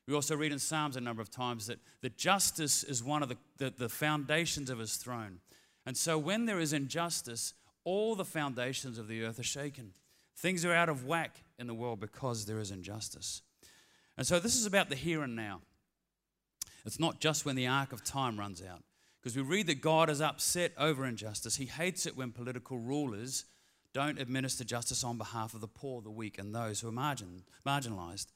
We 0.07 0.15
also 0.15 0.37
read 0.37 0.53
in 0.53 0.59
Psalms 0.59 0.97
a 0.97 1.01
number 1.01 1.23
of 1.23 1.31
times 1.31 1.67
that, 1.69 1.79
that 2.01 2.19
justice 2.19 2.83
is 2.83 3.05
one 3.05 3.23
of 3.23 3.29
the, 3.29 3.37
the, 3.59 3.71
the 3.71 3.89
foundations 3.89 4.69
of 4.69 4.79
his 4.79 4.97
throne. 4.97 5.39
And 5.87 5.97
so 5.97 6.19
when 6.19 6.47
there 6.47 6.61
is 6.61 6.73
injustice, 6.73 7.55
all 7.85 8.15
the 8.17 8.25
foundations 8.25 8.99
of 8.99 9.09
the 9.09 9.23
earth 9.25 9.39
are 9.39 9.45
shaken. 9.45 9.93
Things 10.37 10.65
are 10.65 10.73
out 10.73 10.89
of 10.89 11.07
whack 11.07 11.43
in 11.59 11.67
the 11.67 11.75
world 11.75 12.01
because 12.01 12.47
there 12.47 12.59
is 12.59 12.71
injustice. 12.71 13.43
And 14.17 14.27
so 14.27 14.41
this 14.41 14.57
is 14.57 14.67
about 14.67 14.89
the 14.89 14.97
here 14.97 15.23
and 15.23 15.37
now. 15.37 15.61
It's 16.85 16.99
not 16.99 17.21
just 17.21 17.47
when 17.47 17.57
the 17.57 17.69
arc 17.69 17.93
of 17.93 18.03
time 18.03 18.39
runs 18.39 18.63
out. 18.63 18.83
Because 19.23 19.37
we 19.37 19.43
read 19.43 19.69
that 19.69 19.81
God 19.81 20.11
is 20.11 20.21
upset 20.21 20.73
over 20.77 21.07
injustice. 21.07 21.57
He 21.57 21.67
hates 21.67 22.07
it 22.07 22.17
when 22.17 22.33
political 22.33 22.79
rulers 22.79 23.45
don't 23.93 24.19
administer 24.19 24.65
justice 24.65 25.05
on 25.05 25.17
behalf 25.17 25.55
of 25.55 25.61
the 25.61 25.69
poor, 25.69 26.03
the 26.03 26.11
weak, 26.11 26.39
and 26.39 26.55
those 26.55 26.81
who 26.81 26.89
are 26.89 26.93
margin, 26.93 27.45
marginalized. 27.65 28.27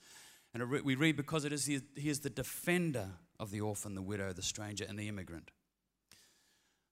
And 0.55 0.71
we 0.71 0.95
read 0.95 1.17
because 1.17 1.45
it 1.45 1.53
is 1.53 1.67
he, 1.67 1.81
he 1.97 2.09
is 2.09 2.21
the 2.21 2.31
defender 2.31 3.09
of 3.41 3.51
the 3.51 3.61
orphan, 3.61 3.95
the 3.95 4.03
widow, 4.03 4.33
the 4.33 4.43
stranger, 4.43 4.87
and 4.89 4.99
the 4.99 5.09
immigrant. 5.09 5.51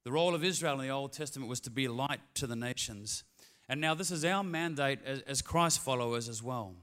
The 0.05 0.13
role 0.13 0.35
of 0.35 0.45
Israel 0.45 0.81
in 0.81 0.87
the 0.87 0.93
Old 0.93 1.13
Testament 1.13 1.49
was 1.49 1.61
to 1.61 1.71
be 1.71 1.89
light 1.89 2.21
to 2.35 2.47
the 2.47 2.57
nations. 2.57 3.25
And 3.69 3.81
now 3.81 3.95
this 3.95 4.11
is 4.11 4.25
our 4.25 4.45
mandate 4.45 4.99
as, 5.07 5.21
as 5.21 5.41
Christ 5.41 5.81
followers 5.81 6.29
as 6.29 6.43
well. 6.43 6.75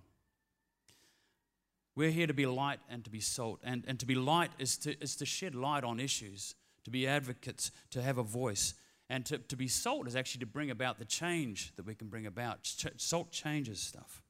We're 1.96 2.10
here 2.10 2.25
to 2.25 2.34
be 2.34 2.46
light 2.46 2.80
and 2.89 3.03
to 3.03 3.12
be 3.12 3.20
salt. 3.20 3.60
And, 3.63 3.84
and 3.88 4.00
to 4.00 4.06
be 4.06 4.15
light 4.15 4.51
is 4.58 4.77
to, 4.80 5.00
is 5.03 5.15
to 5.18 5.25
shed 5.25 5.53
light 5.53 5.84
on 5.84 6.00
issues, 6.00 6.56
to 6.84 6.92
be 6.92 7.08
advocates, 7.08 7.72
to 7.92 8.02
have 8.02 8.18
a 8.18 8.24
voice. 8.24 8.74
And 9.10 9.26
to, 9.26 9.38
to 9.38 9.58
be 9.58 9.68
salt 9.68 10.08
is 10.08 10.16
actually 10.16 10.40
to 10.40 10.46
bring 10.46 10.72
about 10.72 10.98
the 10.98 11.06
change 11.06 11.74
that 11.76 11.86
we 11.86 11.96
can 11.96 12.08
bring 12.08 12.26
about. 12.26 12.60
Salt 12.98 13.32
changes 13.32 13.80
stuff. 13.80 14.24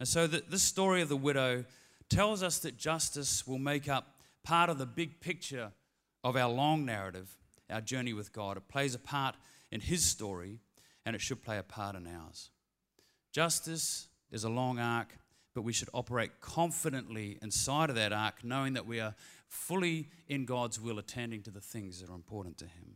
And 0.00 0.08
so 0.08 0.26
the, 0.26 0.42
this 0.48 0.62
story 0.62 1.02
of 1.02 1.08
the 1.08 1.16
widow 1.16 1.64
tells 2.08 2.42
us 2.42 2.58
that 2.60 2.76
justice 2.76 3.46
will 3.46 3.58
make 3.58 3.88
up 3.88 4.18
part 4.42 4.70
of 4.70 4.78
the 4.78 4.86
big 4.86 5.20
picture 5.20 5.70
of 6.24 6.36
our 6.36 6.50
long 6.50 6.84
narrative, 6.84 7.36
our 7.70 7.80
journey 7.80 8.12
with 8.12 8.32
God. 8.32 8.56
It 8.56 8.68
plays 8.68 8.94
a 8.94 8.98
part 8.98 9.36
in 9.70 9.80
His 9.80 10.04
story, 10.04 10.58
and 11.06 11.14
it 11.14 11.20
should 11.20 11.42
play 11.42 11.58
a 11.58 11.62
part 11.62 11.94
in 11.94 12.06
ours. 12.06 12.50
Justice 13.32 14.08
is 14.32 14.44
a 14.44 14.48
long 14.48 14.78
arc, 14.78 15.16
but 15.54 15.62
we 15.62 15.72
should 15.72 15.90
operate 15.94 16.40
confidently 16.40 17.38
inside 17.42 17.90
of 17.90 17.96
that 17.96 18.12
arc, 18.12 18.42
knowing 18.42 18.72
that 18.74 18.86
we 18.86 19.00
are 19.00 19.14
fully 19.50 20.08
in 20.26 20.46
God's 20.46 20.80
will, 20.80 20.98
attending 20.98 21.42
to 21.42 21.50
the 21.50 21.60
things 21.60 22.00
that 22.00 22.08
are 22.08 22.14
important 22.14 22.56
to 22.58 22.64
Him. 22.64 22.94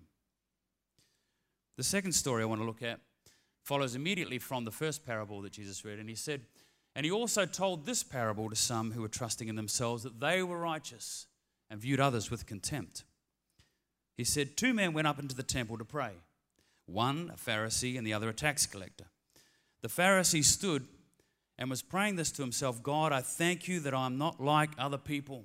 The 1.77 1.85
second 1.85 2.13
story 2.13 2.43
I 2.43 2.47
want 2.47 2.63
to 2.63 2.67
look 2.67 2.83
at 2.83 3.01
follows 3.63 3.95
immediately 3.95 4.39
from 4.39 4.65
the 4.65 4.71
first 4.71 5.05
parable 5.05 5.43
that 5.43 5.53
Jesus 5.53 5.85
read, 5.85 5.99
and 5.99 6.09
He 6.09 6.15
said, 6.15 6.41
and 6.95 7.05
he 7.05 7.11
also 7.11 7.45
told 7.45 7.85
this 7.85 8.03
parable 8.03 8.49
to 8.49 8.57
some 8.57 8.93
who 8.93 9.03
were 9.03 9.09
trusting 9.09 9.49
in 9.49 9.57
themselves 9.57 10.05
that 10.05 10.21
they 10.21 10.43
were 10.43 10.59
righteous 10.59 11.27
and 11.69 11.81
viewed 11.81 12.01
others 12.01 12.31
with 12.31 12.47
contempt. 12.47 13.05
He 14.17 14.25
said, 14.25 14.57
Two 14.57 14.73
men 14.73 14.93
went 14.93 15.09
up 15.09 15.19
into 15.19 15.35
the 15.35 15.43
temple 15.43 15.77
to 15.79 15.85
pray, 15.85 16.13
one 16.87 17.33
a 17.35 17.37
Pharisee 17.37 17.99
and 17.99 18.07
the 18.07 18.13
other 18.13 18.29
a 18.29 18.35
tax 18.35 18.65
collector. 18.65 19.07
The 19.83 19.89
Pharisee 19.89 20.45
stood 20.45 20.87
and 21.59 21.69
was 21.69 21.83
praying 21.83 22.17
this 22.17 22.31
to 22.33 22.43
himself 22.43 22.83
God, 22.83 23.13
I 23.13 23.21
thank 23.23 23.67
you 23.67 23.81
that 23.81 23.95
I'm 23.95 24.17
not 24.17 24.41
like 24.41 24.71
other 24.79 24.99
people, 24.99 25.45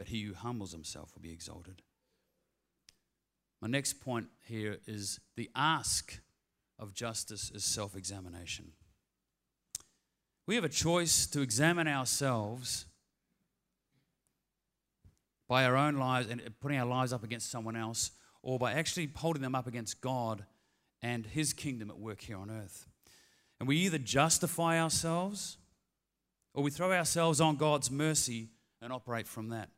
but 0.00 0.08
he 0.08 0.22
who 0.22 0.32
humbles 0.32 0.72
himself 0.72 1.14
will 1.14 1.20
be 1.20 1.30
exalted. 1.30 1.82
My 3.60 3.68
next 3.68 4.00
point 4.00 4.28
here 4.48 4.78
is 4.86 5.20
the 5.36 5.50
ask 5.54 6.20
of 6.78 6.94
justice 6.94 7.50
is 7.54 7.64
self 7.64 7.94
examination. 7.94 8.72
We 10.46 10.54
have 10.54 10.64
a 10.64 10.70
choice 10.70 11.26
to 11.26 11.42
examine 11.42 11.86
ourselves 11.86 12.86
by 15.46 15.66
our 15.66 15.76
own 15.76 15.98
lives 15.98 16.30
and 16.30 16.40
putting 16.62 16.78
our 16.78 16.86
lives 16.86 17.12
up 17.12 17.22
against 17.22 17.50
someone 17.50 17.76
else, 17.76 18.12
or 18.42 18.58
by 18.58 18.72
actually 18.72 19.10
holding 19.14 19.42
them 19.42 19.54
up 19.54 19.66
against 19.66 20.00
God 20.00 20.46
and 21.02 21.26
His 21.26 21.52
kingdom 21.52 21.90
at 21.90 21.98
work 21.98 22.22
here 22.22 22.38
on 22.38 22.50
earth. 22.50 22.88
And 23.58 23.68
we 23.68 23.76
either 23.76 23.98
justify 23.98 24.80
ourselves 24.80 25.58
or 26.54 26.62
we 26.62 26.70
throw 26.70 26.90
ourselves 26.90 27.38
on 27.38 27.56
God's 27.56 27.90
mercy 27.90 28.48
and 28.80 28.94
operate 28.94 29.28
from 29.28 29.50
that. 29.50 29.68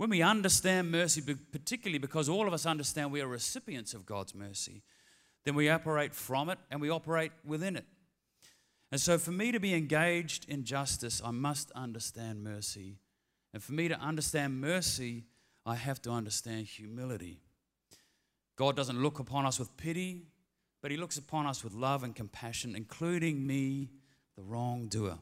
When 0.00 0.08
we 0.08 0.22
understand 0.22 0.90
mercy, 0.90 1.20
particularly 1.52 1.98
because 1.98 2.30
all 2.30 2.46
of 2.46 2.54
us 2.54 2.64
understand 2.64 3.12
we 3.12 3.20
are 3.20 3.26
recipients 3.26 3.92
of 3.92 4.06
God's 4.06 4.34
mercy, 4.34 4.80
then 5.44 5.54
we 5.54 5.68
operate 5.68 6.14
from 6.14 6.48
it 6.48 6.58
and 6.70 6.80
we 6.80 6.88
operate 6.88 7.32
within 7.44 7.76
it. 7.76 7.84
And 8.90 8.98
so, 8.98 9.18
for 9.18 9.30
me 9.30 9.52
to 9.52 9.60
be 9.60 9.74
engaged 9.74 10.48
in 10.48 10.64
justice, 10.64 11.20
I 11.22 11.32
must 11.32 11.70
understand 11.72 12.42
mercy. 12.42 12.96
And 13.52 13.62
for 13.62 13.74
me 13.74 13.88
to 13.88 14.00
understand 14.00 14.58
mercy, 14.58 15.24
I 15.66 15.74
have 15.74 16.00
to 16.00 16.10
understand 16.10 16.64
humility. 16.64 17.42
God 18.56 18.76
doesn't 18.76 19.02
look 19.02 19.18
upon 19.18 19.44
us 19.44 19.58
with 19.58 19.76
pity, 19.76 20.22
but 20.80 20.90
He 20.90 20.96
looks 20.96 21.18
upon 21.18 21.46
us 21.46 21.62
with 21.62 21.74
love 21.74 22.04
and 22.04 22.16
compassion, 22.16 22.74
including 22.74 23.46
me, 23.46 23.90
the 24.34 24.42
wrongdoer. 24.44 25.18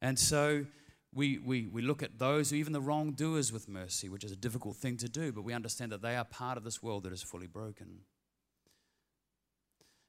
And 0.00 0.18
so, 0.18 0.66
we, 1.14 1.38
we, 1.38 1.66
we 1.66 1.82
look 1.82 2.02
at 2.02 2.18
those 2.18 2.50
who, 2.50 2.56
even 2.56 2.72
the 2.72 2.80
wrongdoers, 2.80 3.52
with 3.52 3.68
mercy, 3.68 4.08
which 4.08 4.24
is 4.24 4.32
a 4.32 4.36
difficult 4.36 4.76
thing 4.76 4.96
to 4.98 5.08
do, 5.08 5.30
but 5.32 5.42
we 5.42 5.52
understand 5.52 5.92
that 5.92 6.00
they 6.00 6.16
are 6.16 6.24
part 6.24 6.56
of 6.56 6.64
this 6.64 6.82
world 6.82 7.02
that 7.02 7.12
is 7.12 7.22
fully 7.22 7.46
broken. 7.46 8.00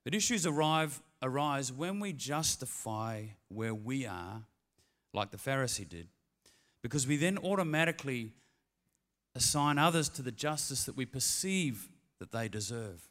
But 0.06 0.16
issues 0.16 0.46
arrive, 0.46 1.02
arise 1.22 1.72
when 1.72 2.00
we 2.00 2.14
justify 2.14 3.26
where 3.50 3.76
we 3.76 4.06
are, 4.06 4.44
like 5.14 5.32
the 5.32 5.38
Pharisee 5.38 5.88
did, 5.88 6.08
because 6.82 7.06
we 7.06 7.18
then 7.18 7.38
automatically 7.38 8.32
assign 9.36 9.78
others 9.78 10.10
to 10.10 10.22
the 10.22 10.32
justice 10.32 10.86
that 10.86 10.96
we 10.96 11.06
perceive 11.06 11.90
that 12.20 12.32
they 12.32 12.48
deserve. 12.48 13.10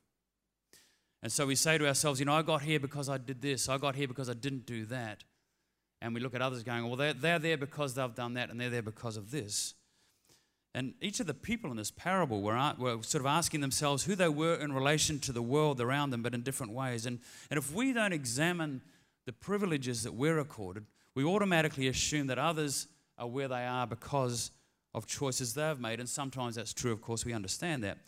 And 1.22 1.30
so 1.30 1.46
we 1.46 1.54
say 1.54 1.78
to 1.78 1.87
ourselves, 1.87 2.20
you 2.20 2.26
know, 2.26 2.34
I 2.34 2.42
got 2.42 2.62
here 2.62 2.80
because 2.80 3.08
I 3.08 3.18
did 3.18 3.40
this, 3.40 3.68
I 3.68 3.78
got 3.78 3.94
here 3.94 4.08
because 4.08 4.28
I 4.28 4.34
didn't 4.34 4.66
do 4.66 4.84
that. 4.87 5.25
And 6.02 6.14
we 6.14 6.21
look 6.21 6.35
at 6.35 6.42
others 6.42 6.64
going, 6.64 6.85
well, 6.85 6.97
they're, 6.97 7.14
they're 7.14 7.38
there 7.38 7.56
because 7.56 7.94
they've 7.94 8.14
done 8.14 8.35
that, 8.35 8.50
and 8.50 8.61
they're 8.61 8.71
there 8.71 8.82
because 8.82 9.16
of 9.16 9.30
this. 9.30 9.75
And 10.75 10.94
each 11.00 11.21
of 11.21 11.26
the 11.26 11.35
people 11.35 11.71
in 11.71 11.76
this 11.76 11.90
parable 11.90 12.42
were, 12.42 12.75
were 12.78 13.02
sort 13.02 13.23
of 13.23 13.26
asking 13.26 13.61
themselves 13.61 14.04
who 14.04 14.16
they 14.16 14.28
were 14.28 14.56
in 14.56 14.73
relation 14.73 15.21
to 15.21 15.32
the 15.32 15.42
world 15.42 15.80
around 15.80 16.11
them, 16.11 16.23
but 16.23 16.35
in 16.35 16.42
different 16.42 16.73
ways. 16.73 17.06
And, 17.06 17.21
and 17.50 17.59
if 17.59 17.73
we 17.73 17.92
don't 17.92 18.12
examine 18.12 18.80
the 19.26 19.32
privileges 19.32 20.02
that 20.02 20.12
we're 20.12 20.38
accorded, 20.38 20.87
we 21.14 21.25
automatically 21.25 21.88
assume 21.88 22.26
that 22.28 22.38
others 22.38 22.88
are 23.16 23.28
where 23.28 23.49
they 23.49 23.64
are 23.64 23.87
because 23.87 24.50
of 24.94 25.06
choices 25.06 25.54
they've 25.54 25.78
made. 25.78 26.00
And 26.00 26.09
sometimes 26.09 26.56
that's 26.56 26.73
true, 26.73 26.90
of 26.92 27.00
course, 27.00 27.25
we 27.25 27.32
understand 27.32 27.85
that. 27.85 27.99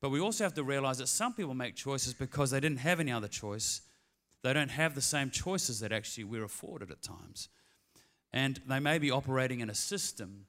But 0.00 0.10
we 0.10 0.20
also 0.20 0.44
have 0.44 0.54
to 0.54 0.64
realize 0.64 0.98
that 0.98 1.08
some 1.08 1.32
people 1.32 1.54
make 1.54 1.76
choices 1.76 2.14
because 2.14 2.50
they 2.50 2.60
didn't 2.60 2.78
have 2.80 3.00
any 3.00 3.10
other 3.10 3.28
choice. 3.28 3.80
They 4.42 4.52
don't 4.52 4.70
have 4.70 4.94
the 4.94 5.00
same 5.00 5.30
choices 5.30 5.80
that 5.80 5.92
actually 5.92 6.24
we're 6.24 6.44
afforded 6.44 6.90
at 6.90 7.02
times. 7.02 7.48
And 8.32 8.60
they 8.68 8.78
may 8.78 8.98
be 8.98 9.10
operating 9.10 9.60
in 9.60 9.70
a 9.70 9.74
system 9.74 10.46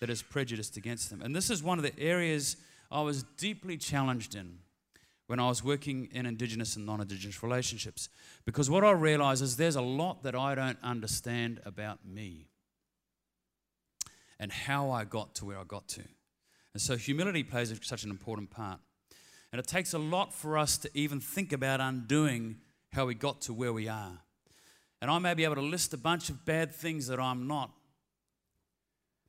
that 0.00 0.10
is 0.10 0.22
prejudiced 0.22 0.76
against 0.76 1.10
them. 1.10 1.22
And 1.22 1.34
this 1.34 1.50
is 1.50 1.62
one 1.62 1.78
of 1.78 1.84
the 1.84 1.98
areas 1.98 2.56
I 2.90 3.00
was 3.00 3.22
deeply 3.22 3.76
challenged 3.76 4.34
in 4.34 4.58
when 5.26 5.40
I 5.40 5.48
was 5.48 5.64
working 5.64 6.08
in 6.12 6.26
Indigenous 6.26 6.76
and 6.76 6.86
non 6.86 7.00
Indigenous 7.00 7.42
relationships. 7.42 8.08
Because 8.44 8.68
what 8.68 8.84
I 8.84 8.90
realize 8.90 9.42
is 9.42 9.56
there's 9.56 9.76
a 9.76 9.82
lot 9.82 10.22
that 10.22 10.34
I 10.34 10.54
don't 10.54 10.78
understand 10.82 11.60
about 11.64 12.04
me 12.04 12.48
and 14.38 14.52
how 14.52 14.90
I 14.90 15.04
got 15.04 15.34
to 15.36 15.44
where 15.46 15.58
I 15.58 15.64
got 15.64 15.88
to. 15.88 16.02
And 16.74 16.82
so 16.82 16.96
humility 16.96 17.42
plays 17.42 17.74
such 17.82 18.04
an 18.04 18.10
important 18.10 18.50
part. 18.50 18.80
And 19.50 19.58
it 19.58 19.66
takes 19.66 19.94
a 19.94 19.98
lot 19.98 20.34
for 20.34 20.58
us 20.58 20.76
to 20.78 20.90
even 20.92 21.20
think 21.20 21.52
about 21.52 21.80
undoing 21.80 22.56
how 22.92 23.06
we 23.06 23.14
got 23.14 23.40
to 23.42 23.52
where 23.52 23.72
we 23.72 23.88
are. 23.88 24.18
And 25.00 25.10
I 25.10 25.18
may 25.18 25.34
be 25.34 25.44
able 25.44 25.56
to 25.56 25.62
list 25.62 25.92
a 25.92 25.98
bunch 25.98 26.30
of 26.30 26.44
bad 26.44 26.74
things 26.74 27.06
that 27.08 27.20
I'm 27.20 27.46
not, 27.46 27.70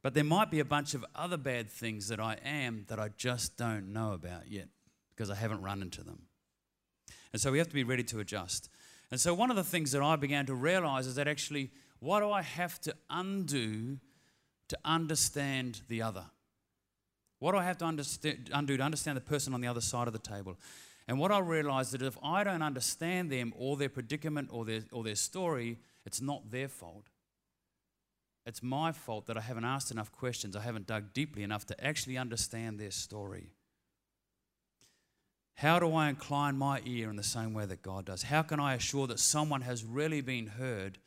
but 0.02 0.14
there 0.14 0.24
might 0.24 0.50
be 0.50 0.60
a 0.60 0.66
bunch 0.66 0.94
of 0.94 1.04
other 1.16 1.38
bad 1.38 1.70
things 1.70 2.08
that 2.08 2.20
I 2.20 2.38
am 2.46 2.86
that 2.88 3.00
I 3.00 3.10
just 3.18 3.58
don't 3.58 3.92
know 3.92 4.14
about 4.14 4.50
yet 4.50 4.70
because 5.10 5.30
I 5.30 5.36
haven't 5.36 5.62
run 5.62 5.82
into 5.82 6.04
them. 6.04 6.24
And 7.34 7.42
so 7.42 7.52
we 7.52 7.58
have 7.58 7.68
to 7.68 7.74
be 7.74 7.84
ready 7.84 8.04
to 8.06 8.20
adjust. 8.20 8.70
And 9.12 9.20
so 9.20 9.34
one 9.34 9.50
of 9.50 9.56
the 9.56 9.64
things 9.64 9.92
that 9.92 10.02
I 10.02 10.16
began 10.16 10.46
to 10.46 10.56
realize 10.56 11.08
is 11.08 11.16
that 11.16 11.28
actually, 11.28 11.72
what 12.00 12.22
do 12.22 12.32
I 12.32 12.42
have 12.42 12.80
to 12.82 12.96
undo 13.10 14.00
to 14.70 14.78
understand 14.86 15.82
the 15.88 16.02
other? 16.02 16.26
What 17.40 17.52
do 17.52 17.58
I 17.58 17.64
have 17.64 17.78
to 17.80 17.86
undo 18.54 18.78
to 18.78 18.84
understand 18.84 19.18
the 19.18 19.22
person 19.22 19.54
on 19.54 19.62
the 19.62 19.68
other 19.68 19.82
side 19.82 20.08
of 20.08 20.14
the 20.14 20.20
table? 20.20 20.58
And 21.08 21.20
what 21.20 21.32
I 21.32 21.40
realized 21.40 21.94
is 21.94 22.00
that 22.00 22.06
if 22.06 22.18
I 22.22 22.44
don't 22.44 22.62
understand 22.62 23.32
them 23.32 23.54
or 23.56 23.78
their 23.78 23.90
predicament 23.90 24.50
or 24.52 24.66
their, 24.66 24.82
or 24.92 25.04
their 25.04 25.16
story, 25.16 25.80
it's 26.06 26.22
not 26.22 26.52
their 26.52 26.68
fault. 26.68 27.06
It's 28.46 28.64
my 28.64 28.92
fault 28.92 29.26
that 29.28 29.38
I 29.38 29.42
haven't 29.42 29.66
asked 29.66 29.92
enough 29.92 30.12
questions. 30.12 30.56
I 30.56 30.62
haven't 30.62 30.88
dug 30.88 31.14
deeply 31.14 31.44
enough 31.44 31.66
to 31.68 31.86
actually 31.86 32.18
understand 32.18 32.80
their 32.80 32.92
story. 32.92 33.52
How 35.56 35.80
do 35.80 35.94
I 35.94 36.10
incline 36.10 36.58
my 36.58 36.82
ear 36.86 37.10
in 37.10 37.16
the 37.16 37.24
same 37.24 37.54
way 37.54 37.66
that 37.66 37.82
God 37.82 38.06
does? 38.06 38.24
How 38.24 38.44
can 38.44 38.60
I 38.60 38.76
assure 38.76 39.08
that 39.08 39.20
someone 39.20 39.62
has 39.62 39.84
really 39.84 40.22
been 40.22 40.48
heard? 40.48 41.00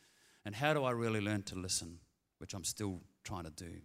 And 0.44 0.54
how 0.54 0.74
do 0.74 0.84
I 0.84 0.90
really 0.90 1.20
learn 1.20 1.42
to 1.44 1.54
listen, 1.54 2.00
which 2.38 2.52
I'm 2.52 2.64
still 2.64 3.00
trying 3.22 3.44
to 3.44 3.50
do? 3.50 3.80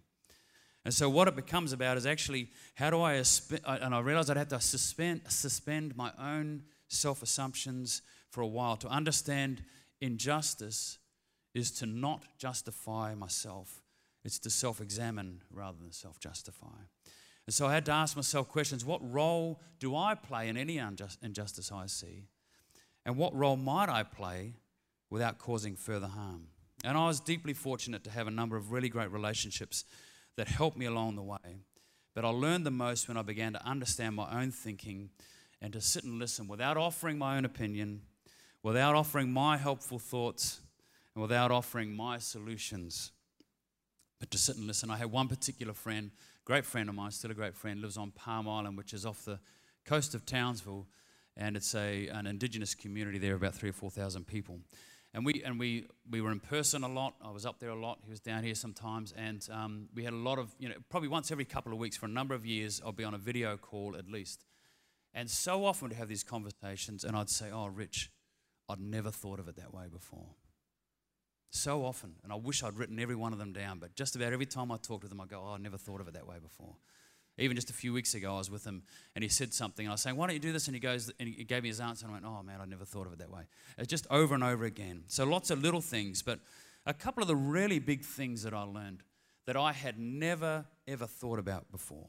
And 0.86 0.94
so, 0.94 1.10
what 1.10 1.26
it 1.26 1.34
becomes 1.34 1.72
about 1.72 1.96
is 1.96 2.06
actually 2.06 2.48
how 2.76 2.90
do 2.90 3.02
I, 3.02 3.20
and 3.66 3.92
I 3.92 3.98
realized 3.98 4.30
I'd 4.30 4.36
have 4.36 4.46
to 4.50 4.60
suspend, 4.60 5.22
suspend 5.26 5.96
my 5.96 6.12
own 6.16 6.62
self 6.86 7.24
assumptions 7.24 8.02
for 8.30 8.40
a 8.40 8.46
while. 8.46 8.76
To 8.76 8.88
understand 8.88 9.64
injustice 10.00 10.98
is 11.54 11.72
to 11.72 11.86
not 11.86 12.22
justify 12.38 13.16
myself, 13.16 13.82
it's 14.24 14.38
to 14.38 14.48
self 14.48 14.80
examine 14.80 15.42
rather 15.50 15.76
than 15.76 15.90
self 15.90 16.20
justify. 16.20 16.78
And 17.46 17.52
so, 17.52 17.66
I 17.66 17.74
had 17.74 17.84
to 17.86 17.92
ask 17.92 18.14
myself 18.14 18.48
questions 18.48 18.84
what 18.84 19.00
role 19.12 19.60
do 19.80 19.96
I 19.96 20.14
play 20.14 20.48
in 20.48 20.56
any 20.56 20.78
injustice 20.78 21.72
I 21.72 21.86
see? 21.86 22.28
And 23.04 23.16
what 23.16 23.34
role 23.34 23.56
might 23.56 23.88
I 23.88 24.04
play 24.04 24.54
without 25.10 25.38
causing 25.38 25.74
further 25.74 26.06
harm? 26.06 26.46
And 26.84 26.96
I 26.96 27.08
was 27.08 27.18
deeply 27.18 27.54
fortunate 27.54 28.04
to 28.04 28.10
have 28.10 28.28
a 28.28 28.30
number 28.30 28.56
of 28.56 28.70
really 28.70 28.88
great 28.88 29.10
relationships 29.10 29.84
that 30.36 30.48
helped 30.48 30.76
me 30.76 30.86
along 30.86 31.16
the 31.16 31.22
way. 31.22 31.64
But 32.14 32.24
I 32.24 32.28
learned 32.28 32.64
the 32.64 32.70
most 32.70 33.08
when 33.08 33.16
I 33.16 33.22
began 33.22 33.52
to 33.52 33.66
understand 33.66 34.14
my 34.14 34.40
own 34.40 34.50
thinking 34.50 35.10
and 35.60 35.72
to 35.72 35.80
sit 35.80 36.04
and 36.04 36.18
listen 36.18 36.48
without 36.48 36.76
offering 36.76 37.18
my 37.18 37.36
own 37.36 37.44
opinion, 37.44 38.02
without 38.62 38.94
offering 38.94 39.32
my 39.32 39.56
helpful 39.56 39.98
thoughts, 39.98 40.60
and 41.14 41.22
without 41.22 41.50
offering 41.50 41.94
my 41.94 42.18
solutions. 42.18 43.12
But 44.18 44.30
to 44.30 44.38
sit 44.38 44.56
and 44.56 44.66
listen. 44.66 44.90
I 44.90 44.96
had 44.96 45.10
one 45.10 45.28
particular 45.28 45.74
friend, 45.74 46.10
great 46.44 46.64
friend 46.64 46.88
of 46.88 46.94
mine, 46.94 47.10
still 47.10 47.30
a 47.30 47.34
great 47.34 47.54
friend, 47.54 47.80
lives 47.80 47.96
on 47.96 48.10
Palm 48.12 48.48
Island, 48.48 48.76
which 48.76 48.94
is 48.94 49.04
off 49.04 49.24
the 49.24 49.38
coast 49.84 50.14
of 50.14 50.24
Townsville, 50.24 50.86
and 51.36 51.56
it's 51.56 51.74
a, 51.74 52.08
an 52.08 52.26
indigenous 52.26 52.74
community 52.74 53.18
there, 53.18 53.34
about 53.34 53.54
three 53.54 53.70
or 53.70 53.74
4,000 53.74 54.26
people. 54.26 54.60
And 55.16 55.24
we, 55.24 55.42
and 55.46 55.58
we, 55.58 55.86
we 56.10 56.20
were 56.20 56.30
in 56.30 56.40
person 56.40 56.84
a 56.84 56.88
lot. 56.88 57.14
I 57.24 57.30
was 57.30 57.46
up 57.46 57.58
there 57.58 57.70
a 57.70 57.74
lot. 57.74 58.00
He 58.04 58.10
was 58.10 58.20
down 58.20 58.44
here 58.44 58.54
sometimes. 58.54 59.14
And 59.16 59.48
um, 59.50 59.88
we 59.94 60.04
had 60.04 60.12
a 60.12 60.16
lot 60.16 60.38
of, 60.38 60.54
you 60.58 60.68
know, 60.68 60.74
probably 60.90 61.08
once 61.08 61.32
every 61.32 61.46
couple 61.46 61.72
of 61.72 61.78
weeks 61.78 61.96
for 61.96 62.04
a 62.04 62.10
number 62.10 62.34
of 62.34 62.44
years, 62.44 62.82
I'll 62.84 62.92
be 62.92 63.02
on 63.02 63.14
a 63.14 63.18
video 63.18 63.56
call 63.56 63.96
at 63.96 64.10
least. 64.10 64.44
And 65.14 65.30
so 65.30 65.64
often 65.64 65.88
to 65.88 65.96
have 65.96 66.08
these 66.08 66.22
conversations, 66.22 67.02
and 67.02 67.16
I'd 67.16 67.30
say, 67.30 67.46
Oh, 67.50 67.68
Rich, 67.68 68.10
I'd 68.68 68.78
never 68.78 69.10
thought 69.10 69.40
of 69.40 69.48
it 69.48 69.56
that 69.56 69.72
way 69.72 69.86
before. 69.90 70.34
So 71.48 71.86
often. 71.86 72.16
And 72.22 72.30
I 72.30 72.36
wish 72.36 72.62
I'd 72.62 72.76
written 72.76 73.00
every 73.00 73.16
one 73.16 73.32
of 73.32 73.38
them 73.38 73.54
down, 73.54 73.78
but 73.78 73.94
just 73.94 74.16
about 74.16 74.34
every 74.34 74.44
time 74.44 74.70
I 74.70 74.76
talk 74.76 75.00
to 75.00 75.08
them, 75.08 75.22
I 75.22 75.24
go, 75.24 75.42
Oh, 75.42 75.54
I 75.54 75.56
never 75.56 75.78
thought 75.78 76.02
of 76.02 76.08
it 76.08 76.12
that 76.12 76.26
way 76.26 76.36
before. 76.42 76.76
Even 77.38 77.54
just 77.54 77.68
a 77.68 77.74
few 77.74 77.92
weeks 77.92 78.14
ago, 78.14 78.34
I 78.34 78.38
was 78.38 78.50
with 78.50 78.64
him 78.64 78.82
and 79.14 79.22
he 79.22 79.28
said 79.28 79.52
something. 79.52 79.84
And 79.84 79.90
I 79.90 79.94
was 79.94 80.00
saying, 80.00 80.16
Why 80.16 80.26
don't 80.26 80.34
you 80.34 80.40
do 80.40 80.52
this? 80.52 80.68
And 80.68 80.74
he 80.74 80.80
goes, 80.80 81.12
and 81.20 81.28
he 81.28 81.44
gave 81.44 81.62
me 81.62 81.68
his 81.68 81.80
answer. 81.80 82.06
And 82.06 82.14
I 82.14 82.20
went, 82.20 82.24
Oh 82.24 82.42
man, 82.42 82.60
I 82.60 82.64
never 82.64 82.84
thought 82.84 83.06
of 83.06 83.12
it 83.12 83.18
that 83.18 83.30
way. 83.30 83.42
It's 83.76 83.88
just 83.88 84.06
over 84.10 84.34
and 84.34 84.42
over 84.42 84.64
again. 84.64 85.04
So 85.06 85.24
lots 85.24 85.50
of 85.50 85.62
little 85.62 85.82
things, 85.82 86.22
but 86.22 86.40
a 86.86 86.94
couple 86.94 87.22
of 87.22 87.28
the 87.28 87.36
really 87.36 87.78
big 87.78 88.02
things 88.02 88.42
that 88.44 88.54
I 88.54 88.62
learned 88.62 89.02
that 89.46 89.56
I 89.56 89.72
had 89.72 89.98
never, 89.98 90.64
ever 90.88 91.06
thought 91.06 91.38
about 91.38 91.70
before 91.70 92.08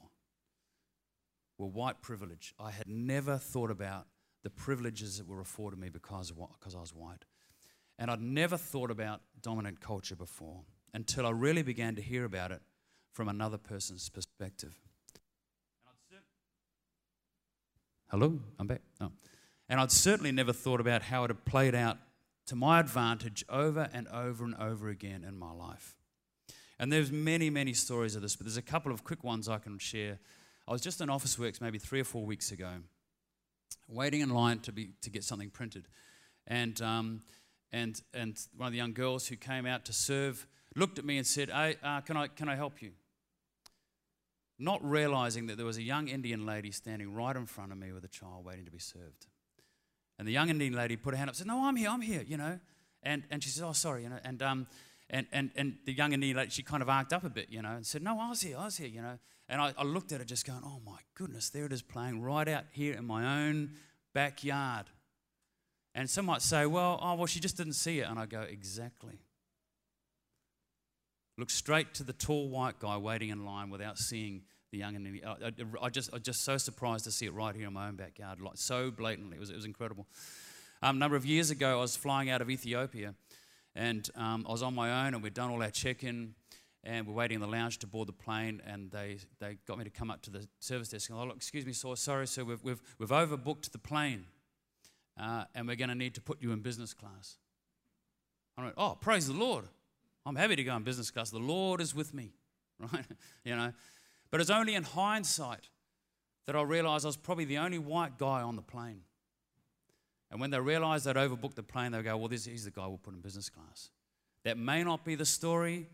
were 1.57 1.67
white 1.67 2.01
privilege. 2.01 2.53
I 2.59 2.71
had 2.71 2.87
never 2.87 3.37
thought 3.37 3.71
about 3.71 4.07
the 4.43 4.49
privileges 4.49 5.17
that 5.17 5.27
were 5.27 5.41
afforded 5.41 5.79
me 5.79 5.89
because, 5.89 6.31
of, 6.31 6.37
because 6.59 6.75
I 6.75 6.79
was 6.79 6.93
white. 6.93 7.25
And 7.99 8.11
I'd 8.11 8.21
never 8.21 8.57
thought 8.57 8.91
about 8.91 9.21
dominant 9.41 9.81
culture 9.81 10.15
before 10.15 10.61
until 10.93 11.25
I 11.25 11.31
really 11.31 11.63
began 11.63 11.95
to 11.95 12.01
hear 12.01 12.25
about 12.25 12.51
it 12.51 12.61
from 13.11 13.27
another 13.27 13.57
person's 13.57 14.09
perspective. 14.09 14.75
Hello, 18.09 18.39
I'm 18.57 18.67
back. 18.67 18.79
Oh. 19.01 19.11
And 19.67 19.81
I'd 19.81 19.91
certainly 19.91 20.31
never 20.31 20.53
thought 20.53 20.79
about 20.79 21.01
how 21.01 21.25
it 21.25 21.27
had 21.29 21.43
played 21.43 21.75
out 21.75 21.97
to 22.45 22.55
my 22.55 22.79
advantage 22.79 23.43
over 23.49 23.89
and 23.91 24.07
over 24.07 24.45
and 24.45 24.55
over 24.55 24.87
again 24.87 25.25
in 25.27 25.37
my 25.37 25.51
life. 25.51 25.93
And 26.79 26.89
there's 26.89 27.11
many, 27.11 27.49
many 27.49 27.73
stories 27.73 28.15
of 28.15 28.21
this, 28.21 28.37
but 28.37 28.45
there's 28.45 28.55
a 28.55 28.61
couple 28.61 28.93
of 28.93 29.03
quick 29.03 29.25
ones 29.25 29.49
I 29.49 29.57
can 29.57 29.77
share. 29.77 30.19
I 30.69 30.71
was 30.71 30.79
just 30.79 31.01
in 31.01 31.09
Office 31.09 31.37
Works 31.37 31.59
maybe 31.59 31.79
three 31.79 31.99
or 31.99 32.05
four 32.05 32.25
weeks 32.25 32.49
ago, 32.53 32.75
waiting 33.89 34.21
in 34.21 34.29
line 34.29 34.59
to, 34.59 34.71
be, 34.71 34.91
to 35.01 35.09
get 35.09 35.25
something 35.25 35.49
printed. 35.49 35.89
And, 36.47 36.81
um, 36.81 37.23
and, 37.73 38.01
and 38.13 38.39
one 38.55 38.67
of 38.67 38.71
the 38.71 38.77
young 38.77 38.93
girls 38.93 39.27
who 39.27 39.35
came 39.35 39.65
out 39.65 39.83
to 39.83 39.91
serve 39.91 40.47
looked 40.77 40.97
at 40.97 41.03
me 41.03 41.17
and 41.17 41.27
said, 41.27 41.49
hey, 41.49 41.75
uh, 41.83 41.99
can, 41.99 42.15
I, 42.15 42.27
can 42.27 42.47
I 42.47 42.55
help 42.55 42.81
you? 42.81 42.91
Not 44.59 44.83
realizing 44.83 45.47
that 45.47 45.57
there 45.57 45.65
was 45.65 45.77
a 45.77 45.83
young 45.83 46.07
Indian 46.07 46.45
lady 46.45 46.71
standing 46.71 47.13
right 47.13 47.35
in 47.35 47.45
front 47.45 47.71
of 47.71 47.77
me 47.77 47.91
with 47.91 48.03
a 48.03 48.07
child 48.07 48.45
waiting 48.45 48.65
to 48.65 48.71
be 48.71 48.79
served. 48.79 49.27
And 50.17 50.27
the 50.27 50.31
young 50.31 50.49
Indian 50.49 50.73
lady 50.73 50.95
put 50.95 51.13
her 51.13 51.17
hand 51.17 51.29
up 51.29 51.35
said, 51.35 51.47
No, 51.47 51.65
I'm 51.65 51.75
here, 51.75 51.89
I'm 51.89 52.01
here, 52.01 52.23
you 52.25 52.37
know. 52.37 52.59
And, 53.03 53.23
and 53.29 53.43
she 53.43 53.49
said, 53.49 53.65
Oh, 53.65 53.73
sorry, 53.73 54.03
you 54.03 54.09
know. 54.09 54.19
And, 54.23 54.41
um, 54.41 54.67
and, 55.09 55.27
and, 55.31 55.51
and 55.55 55.77
the 55.85 55.93
young 55.93 56.13
Indian 56.13 56.37
lady, 56.37 56.49
she 56.49 56.63
kind 56.63 56.81
of 56.81 56.89
arced 56.89 57.13
up 57.13 57.23
a 57.23 57.29
bit, 57.29 57.47
you 57.49 57.61
know, 57.61 57.75
and 57.75 57.85
said, 57.85 58.01
No, 58.01 58.19
I 58.19 58.29
was 58.29 58.41
here, 58.41 58.57
I 58.57 58.65
was 58.65 58.77
here, 58.77 58.87
you 58.87 59.01
know. 59.01 59.19
And 59.47 59.61
I, 59.61 59.73
I 59.77 59.83
looked 59.83 60.11
at 60.11 60.19
her 60.19 60.25
just 60.25 60.45
going, 60.45 60.61
Oh 60.63 60.81
my 60.85 60.97
goodness, 61.13 61.49
there 61.49 61.65
it 61.65 61.71
is 61.71 61.81
playing 61.81 62.21
right 62.21 62.47
out 62.47 62.63
here 62.71 62.93
in 62.93 63.05
my 63.05 63.45
own 63.45 63.71
backyard. 64.13 64.87
And 65.93 66.09
some 66.09 66.25
might 66.25 66.41
say, 66.41 66.65
Well, 66.65 66.99
oh, 67.01 67.13
well, 67.15 67.27
she 67.27 67.39
just 67.39 67.57
didn't 67.57 67.73
see 67.73 67.99
it. 67.99 68.09
And 68.09 68.17
I 68.17 68.25
go, 68.25 68.41
Exactly. 68.41 69.19
Look 71.37 71.49
straight 71.51 71.93
to 71.95 72.03
the 72.03 72.13
tall 72.13 72.49
white 72.49 72.79
guy 72.79 72.97
waiting 72.97 73.29
in 73.29 73.45
line 73.45 73.69
without 73.69 73.97
seeing 73.97 74.41
the 74.71 74.79
young 74.79 74.95
and 74.95 75.21
I, 75.25 75.47
I, 75.47 75.85
I 75.85 75.89
just 75.89 76.09
I 76.13 76.17
just 76.17 76.43
so 76.43 76.57
surprised 76.57 77.05
to 77.05 77.11
see 77.11 77.25
it 77.25 77.33
right 77.33 77.55
here 77.55 77.67
in 77.67 77.73
my 77.73 77.87
own 77.87 77.95
backyard, 77.95 78.41
like 78.41 78.57
so 78.57 78.91
blatantly. 78.91 79.37
It 79.37 79.39
was 79.39 79.49
it 79.49 79.55
was 79.55 79.65
incredible. 79.65 80.07
Um, 80.81 80.97
a 80.97 80.99
number 80.99 81.15
of 81.15 81.25
years 81.25 81.49
ago, 81.49 81.77
I 81.77 81.81
was 81.81 81.95
flying 81.95 82.29
out 82.29 82.41
of 82.41 82.49
Ethiopia, 82.49 83.15
and 83.75 84.07
um, 84.15 84.45
I 84.47 84.51
was 84.51 84.61
on 84.61 84.75
my 84.75 85.05
own, 85.05 85.13
and 85.13 85.23
we'd 85.23 85.33
done 85.33 85.49
all 85.49 85.63
our 85.63 85.71
check-in, 85.71 86.35
and 86.83 87.07
we're 87.07 87.13
waiting 87.13 87.35
in 87.35 87.41
the 87.41 87.47
lounge 87.47 87.79
to 87.79 87.87
board 87.87 88.07
the 88.07 88.13
plane, 88.13 88.61
and 88.65 88.91
they 88.91 89.17
they 89.39 89.57
got 89.67 89.77
me 89.77 89.83
to 89.85 89.89
come 89.89 90.11
up 90.11 90.21
to 90.23 90.31
the 90.31 90.47
service 90.59 90.89
desk. 90.89 91.09
And 91.09 91.19
I 91.19 91.23
look, 91.23 91.37
excuse 91.37 91.65
me, 91.65 91.73
sir, 91.73 91.95
sorry, 91.95 92.27
sir, 92.27 92.43
we've 92.43 92.63
we've 92.63 92.81
we've 92.99 93.09
overbooked 93.09 93.71
the 93.71 93.79
plane, 93.79 94.25
uh, 95.19 95.45
and 95.55 95.67
we're 95.67 95.75
going 95.75 95.89
to 95.89 95.95
need 95.95 96.15
to 96.15 96.21
put 96.21 96.41
you 96.41 96.51
in 96.51 96.59
business 96.59 96.93
class. 96.93 97.37
I 98.57 98.63
went, 98.63 98.73
oh, 98.77 98.97
praise 98.99 99.27
the 99.27 99.33
Lord. 99.33 99.65
I'm 100.27 100.35
happy 100.35 100.57
to 100.57 100.63
go 100.63 100.75
in 100.75 100.83
business 100.83 101.09
class. 101.09 101.29
The 101.29 101.39
Lord 101.39 101.79
is 101.79 101.95
with 101.95 102.13
me, 102.13 102.33
right? 102.79 103.05
you 103.45 103.55
know. 103.55 103.71
But 104.29 104.41
it's 104.41 104.49
only 104.49 104.75
in 104.75 104.83
hindsight 104.83 105.69
that 106.45 106.55
I 106.55 106.61
realized 106.63 107.05
I 107.05 107.07
was 107.07 107.17
probably 107.17 107.45
the 107.45 107.59
only 107.59 107.79
white 107.79 108.17
guy 108.17 108.41
on 108.41 108.57
the 108.57 108.61
plane. 108.61 109.01
And 110.29 110.41
when 110.41 110.49
they 110.49 110.59
realized 110.59 111.05
they'd 111.05 111.15
overbooked 111.15 111.55
the 111.55 111.63
plane, 111.63 111.93
they 111.93 112.01
go, 112.01 112.17
Well, 112.17 112.27
this, 112.27 112.43
he's 112.43 112.65
the 112.65 112.71
guy 112.71 112.85
we'll 112.87 112.97
put 112.97 113.13
in 113.13 113.21
business 113.21 113.49
class. 113.49 113.89
That 114.43 114.57
may 114.57 114.83
not 114.83 115.05
be 115.05 115.15
the 115.15 115.25
story, 115.25 115.87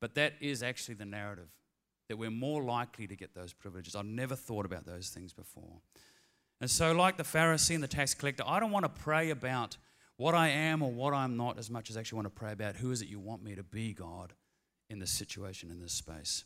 but 0.00 0.14
that 0.14 0.32
is 0.40 0.62
actually 0.62 0.94
the 0.94 1.04
narrative 1.04 1.48
that 2.08 2.16
we're 2.16 2.30
more 2.30 2.62
likely 2.62 3.06
to 3.06 3.16
get 3.16 3.34
those 3.34 3.52
privileges. 3.52 3.94
I've 3.94 4.06
never 4.06 4.34
thought 4.34 4.64
about 4.64 4.86
those 4.86 5.10
things 5.10 5.34
before. 5.34 5.80
And 6.60 6.70
so, 6.70 6.92
like 6.92 7.18
the 7.18 7.22
Pharisee 7.22 7.74
and 7.74 7.82
the 7.82 7.88
tax 7.88 8.14
collector, 8.14 8.44
I 8.46 8.60
don't 8.60 8.70
want 8.70 8.84
to 8.84 9.02
pray 9.02 9.28
about 9.28 9.76
what 10.16 10.34
I 10.34 10.48
am 10.48 10.82
or 10.82 10.92
what 10.92 11.12
I'm 11.12 11.36
not, 11.36 11.58
as 11.58 11.70
much 11.70 11.90
as 11.90 11.96
I 11.96 12.00
actually 12.00 12.16
want 12.16 12.26
to 12.26 12.40
pray 12.40 12.52
about 12.52 12.76
who 12.76 12.90
is 12.90 13.02
it 13.02 13.08
you 13.08 13.18
want 13.18 13.42
me 13.42 13.54
to 13.54 13.62
be, 13.62 13.92
God, 13.92 14.32
in 14.88 14.98
this 14.98 15.10
situation, 15.10 15.70
in 15.70 15.80
this 15.80 15.92
space. 15.92 16.44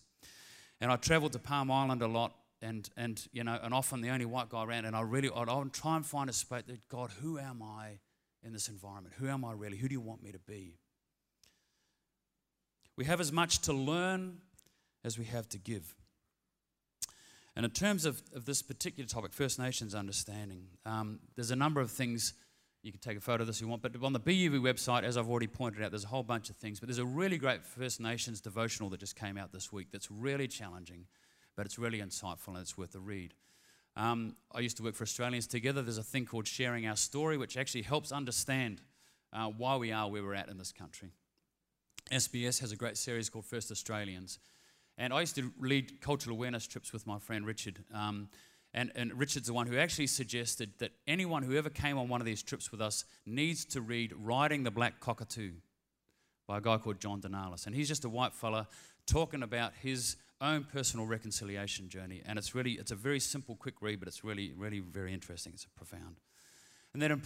And 0.80 0.90
I 0.90 0.96
traveled 0.96 1.32
to 1.32 1.38
Palm 1.38 1.70
Island 1.70 2.02
a 2.02 2.06
lot, 2.06 2.34
and, 2.62 2.88
and 2.96 3.26
you 3.32 3.44
know, 3.44 3.58
and 3.62 3.74
often 3.74 4.00
the 4.00 4.10
only 4.10 4.24
white 4.24 4.48
guy 4.48 4.64
around, 4.64 4.84
and 4.84 4.96
I 4.96 5.02
really, 5.02 5.30
I'd, 5.34 5.48
I'd 5.48 5.72
try 5.72 5.96
and 5.96 6.06
find 6.06 6.30
a 6.30 6.32
space 6.32 6.62
that, 6.66 6.88
God, 6.88 7.10
who 7.20 7.38
am 7.38 7.62
I 7.62 7.98
in 8.42 8.52
this 8.52 8.68
environment? 8.68 9.14
Who 9.18 9.28
am 9.28 9.44
I 9.44 9.52
really? 9.52 9.76
Who 9.76 9.88
do 9.88 9.92
you 9.92 10.00
want 10.00 10.22
me 10.22 10.32
to 10.32 10.38
be? 10.38 10.78
We 12.96 13.04
have 13.04 13.20
as 13.20 13.30
much 13.30 13.60
to 13.60 13.72
learn 13.72 14.38
as 15.04 15.18
we 15.18 15.24
have 15.26 15.48
to 15.50 15.58
give. 15.58 15.94
And 17.54 17.64
in 17.64 17.70
terms 17.72 18.04
of, 18.04 18.22
of 18.34 18.44
this 18.44 18.62
particular 18.62 19.08
topic, 19.08 19.32
First 19.32 19.58
Nations 19.58 19.94
understanding, 19.94 20.68
um, 20.86 21.18
there's 21.34 21.50
a 21.50 21.56
number 21.56 21.80
of 21.80 21.90
things. 21.90 22.34
You 22.82 22.92
can 22.92 23.00
take 23.00 23.18
a 23.18 23.20
photo 23.20 23.42
of 23.42 23.46
this 23.48 23.56
if 23.56 23.62
you 23.62 23.68
want, 23.68 23.82
but 23.82 23.92
on 24.02 24.12
the 24.12 24.20
BUV 24.20 24.60
website, 24.60 25.02
as 25.02 25.16
I've 25.16 25.28
already 25.28 25.48
pointed 25.48 25.82
out, 25.82 25.90
there's 25.90 26.04
a 26.04 26.08
whole 26.08 26.22
bunch 26.22 26.48
of 26.48 26.56
things. 26.56 26.78
But 26.78 26.88
there's 26.88 26.98
a 26.98 27.04
really 27.04 27.36
great 27.36 27.64
First 27.64 28.00
Nations 28.00 28.40
devotional 28.40 28.88
that 28.90 29.00
just 29.00 29.16
came 29.16 29.36
out 29.36 29.52
this 29.52 29.72
week 29.72 29.88
that's 29.90 30.10
really 30.10 30.46
challenging, 30.46 31.06
but 31.56 31.66
it's 31.66 31.78
really 31.78 31.98
insightful 31.98 32.48
and 32.48 32.58
it's 32.58 32.78
worth 32.78 32.94
a 32.94 33.00
read. 33.00 33.34
Um, 33.96 34.36
I 34.54 34.60
used 34.60 34.76
to 34.76 34.84
work 34.84 34.94
for 34.94 35.02
Australians 35.02 35.48
Together. 35.48 35.82
There's 35.82 35.98
a 35.98 36.04
thing 36.04 36.24
called 36.24 36.46
Sharing 36.46 36.86
Our 36.86 36.94
Story, 36.94 37.36
which 37.36 37.56
actually 37.56 37.82
helps 37.82 38.12
understand 38.12 38.80
uh, 39.32 39.46
why 39.46 39.76
we 39.76 39.90
are 39.90 40.08
where 40.08 40.22
we're 40.22 40.34
at 40.34 40.48
in 40.48 40.56
this 40.56 40.70
country. 40.70 41.10
SBS 42.12 42.60
has 42.60 42.70
a 42.70 42.76
great 42.76 42.96
series 42.96 43.28
called 43.28 43.44
First 43.44 43.72
Australians. 43.72 44.38
And 44.96 45.12
I 45.12 45.20
used 45.20 45.36
to 45.36 45.52
lead 45.60 46.00
cultural 46.00 46.36
awareness 46.36 46.66
trips 46.66 46.92
with 46.92 47.06
my 47.06 47.18
friend 47.18 47.44
Richard. 47.44 47.84
Um, 47.92 48.28
and, 48.74 48.92
and 48.94 49.18
Richard's 49.18 49.46
the 49.46 49.54
one 49.54 49.66
who 49.66 49.78
actually 49.78 50.08
suggested 50.08 50.72
that 50.78 50.92
anyone 51.06 51.42
who 51.42 51.56
ever 51.56 51.70
came 51.70 51.96
on 51.96 52.08
one 52.08 52.20
of 52.20 52.26
these 52.26 52.42
trips 52.42 52.70
with 52.70 52.80
us 52.80 53.04
needs 53.24 53.64
to 53.66 53.80
read 53.80 54.12
Riding 54.16 54.62
the 54.62 54.70
Black 54.70 55.00
Cockatoo 55.00 55.52
by 56.46 56.58
a 56.58 56.60
guy 56.60 56.76
called 56.76 57.00
John 57.00 57.20
Danalis. 57.20 57.66
And 57.66 57.74
he's 57.74 57.88
just 57.88 58.04
a 58.04 58.08
white 58.08 58.34
fella 58.34 58.68
talking 59.06 59.42
about 59.42 59.72
his 59.82 60.16
own 60.40 60.64
personal 60.64 61.06
reconciliation 61.06 61.88
journey. 61.88 62.22
And 62.26 62.38
it's 62.38 62.54
really, 62.54 62.72
it's 62.72 62.90
a 62.90 62.96
very 62.96 63.20
simple, 63.20 63.56
quick 63.56 63.74
read, 63.80 63.98
but 64.00 64.08
it's 64.08 64.22
really, 64.22 64.52
really 64.56 64.80
very 64.80 65.12
interesting. 65.12 65.52
It's 65.54 65.66
profound. 65.76 66.20
And 66.92 67.02
then 67.02 67.10
in, 67.12 67.22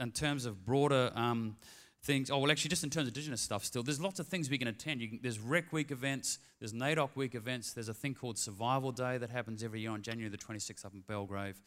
in 0.00 0.10
terms 0.12 0.46
of 0.46 0.64
broader 0.64 1.10
um, 1.14 1.56
things. 2.02 2.30
Oh, 2.30 2.38
well, 2.38 2.50
actually, 2.50 2.70
just 2.70 2.84
in 2.84 2.90
terms 2.90 3.08
of 3.08 3.14
Indigenous 3.14 3.40
stuff, 3.40 3.64
still, 3.64 3.82
there's 3.82 4.00
lots 4.00 4.18
of 4.18 4.26
things 4.26 4.50
we 4.50 4.58
can 4.58 4.68
attend. 4.68 5.00
Can, 5.00 5.20
there's 5.22 5.38
Rec 5.38 5.72
Week 5.72 5.90
events, 5.90 6.38
there's 6.58 6.72
NAIDOC 6.72 7.10
Week 7.14 7.34
events, 7.34 7.72
there's 7.72 7.88
a 7.88 7.94
thing 7.94 8.14
called 8.14 8.38
Survival 8.38 8.92
Day 8.92 9.18
that 9.18 9.30
happens 9.30 9.62
every 9.62 9.80
year 9.80 9.90
on 9.90 10.02
January 10.02 10.28
the 10.28 10.38
26th 10.38 10.84
up 10.84 10.94
in 10.94 11.00
Belgrave. 11.00 11.60